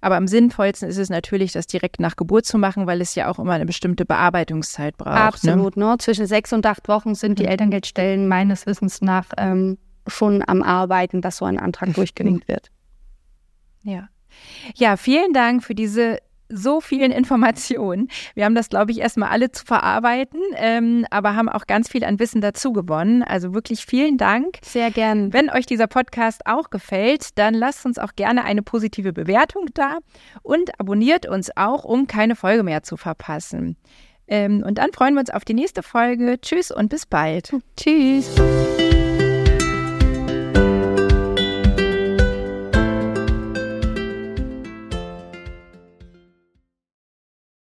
Aber 0.00 0.16
am 0.16 0.28
sinnvollsten 0.28 0.88
ist 0.88 0.98
es 0.98 1.08
natürlich, 1.08 1.52
das 1.52 1.66
direkt 1.66 1.98
nach 1.98 2.16
Geburt 2.16 2.44
zu 2.44 2.58
machen, 2.58 2.86
weil 2.86 3.00
es 3.00 3.14
ja 3.14 3.30
auch 3.30 3.38
immer 3.38 3.52
eine 3.52 3.66
bestimmte 3.66 4.04
Bearbeitungszeit 4.04 4.96
braucht. 4.96 5.14
Ne? 5.14 5.20
Absolut. 5.20 5.76
Ne? 5.76 5.96
Zwischen 5.98 6.26
sechs 6.26 6.52
und 6.52 6.66
acht 6.66 6.88
Wochen 6.88 7.14
sind 7.14 7.38
die 7.38 7.44
mhm. 7.44 7.50
Elterngeldstellen 7.50 8.28
meines 8.28 8.66
Wissens 8.66 9.00
nach 9.00 9.26
ähm, 9.38 9.78
schon 10.06 10.42
am 10.46 10.62
Arbeiten, 10.62 11.22
dass 11.22 11.38
so 11.38 11.46
ein 11.46 11.58
Antrag 11.58 11.94
durchgewinkt 11.94 12.48
wird. 12.48 12.70
Ja. 13.82 14.08
Ja, 14.74 14.96
vielen 14.96 15.32
Dank 15.32 15.62
für 15.62 15.74
diese 15.74 16.18
so 16.48 16.80
vielen 16.80 17.10
Informationen. 17.10 18.08
Wir 18.34 18.44
haben 18.44 18.54
das, 18.54 18.68
glaube 18.68 18.92
ich, 18.92 19.00
erstmal 19.00 19.30
alle 19.30 19.50
zu 19.50 19.64
verarbeiten, 19.64 20.40
ähm, 20.56 21.06
aber 21.10 21.36
haben 21.36 21.48
auch 21.48 21.66
ganz 21.66 21.88
viel 21.88 22.04
an 22.04 22.18
Wissen 22.18 22.40
dazu 22.40 22.72
gewonnen. 22.72 23.22
Also 23.22 23.54
wirklich 23.54 23.84
vielen 23.86 24.18
Dank. 24.18 24.58
Sehr 24.62 24.90
gern. 24.90 25.32
Wenn 25.32 25.50
euch 25.50 25.66
dieser 25.66 25.86
Podcast 25.86 26.46
auch 26.46 26.70
gefällt, 26.70 27.38
dann 27.38 27.54
lasst 27.54 27.86
uns 27.86 27.98
auch 27.98 28.14
gerne 28.16 28.44
eine 28.44 28.62
positive 28.62 29.12
Bewertung 29.12 29.66
da 29.74 29.98
und 30.42 30.78
abonniert 30.78 31.26
uns 31.26 31.50
auch, 31.56 31.84
um 31.84 32.06
keine 32.06 32.36
Folge 32.36 32.62
mehr 32.62 32.82
zu 32.82 32.96
verpassen. 32.96 33.76
Ähm, 34.26 34.62
und 34.66 34.78
dann 34.78 34.92
freuen 34.92 35.14
wir 35.14 35.20
uns 35.20 35.30
auf 35.30 35.44
die 35.44 35.54
nächste 35.54 35.82
Folge. 35.82 36.40
Tschüss 36.40 36.70
und 36.70 36.88
bis 36.88 37.06
bald. 37.06 37.54
Tschüss. 37.76 38.34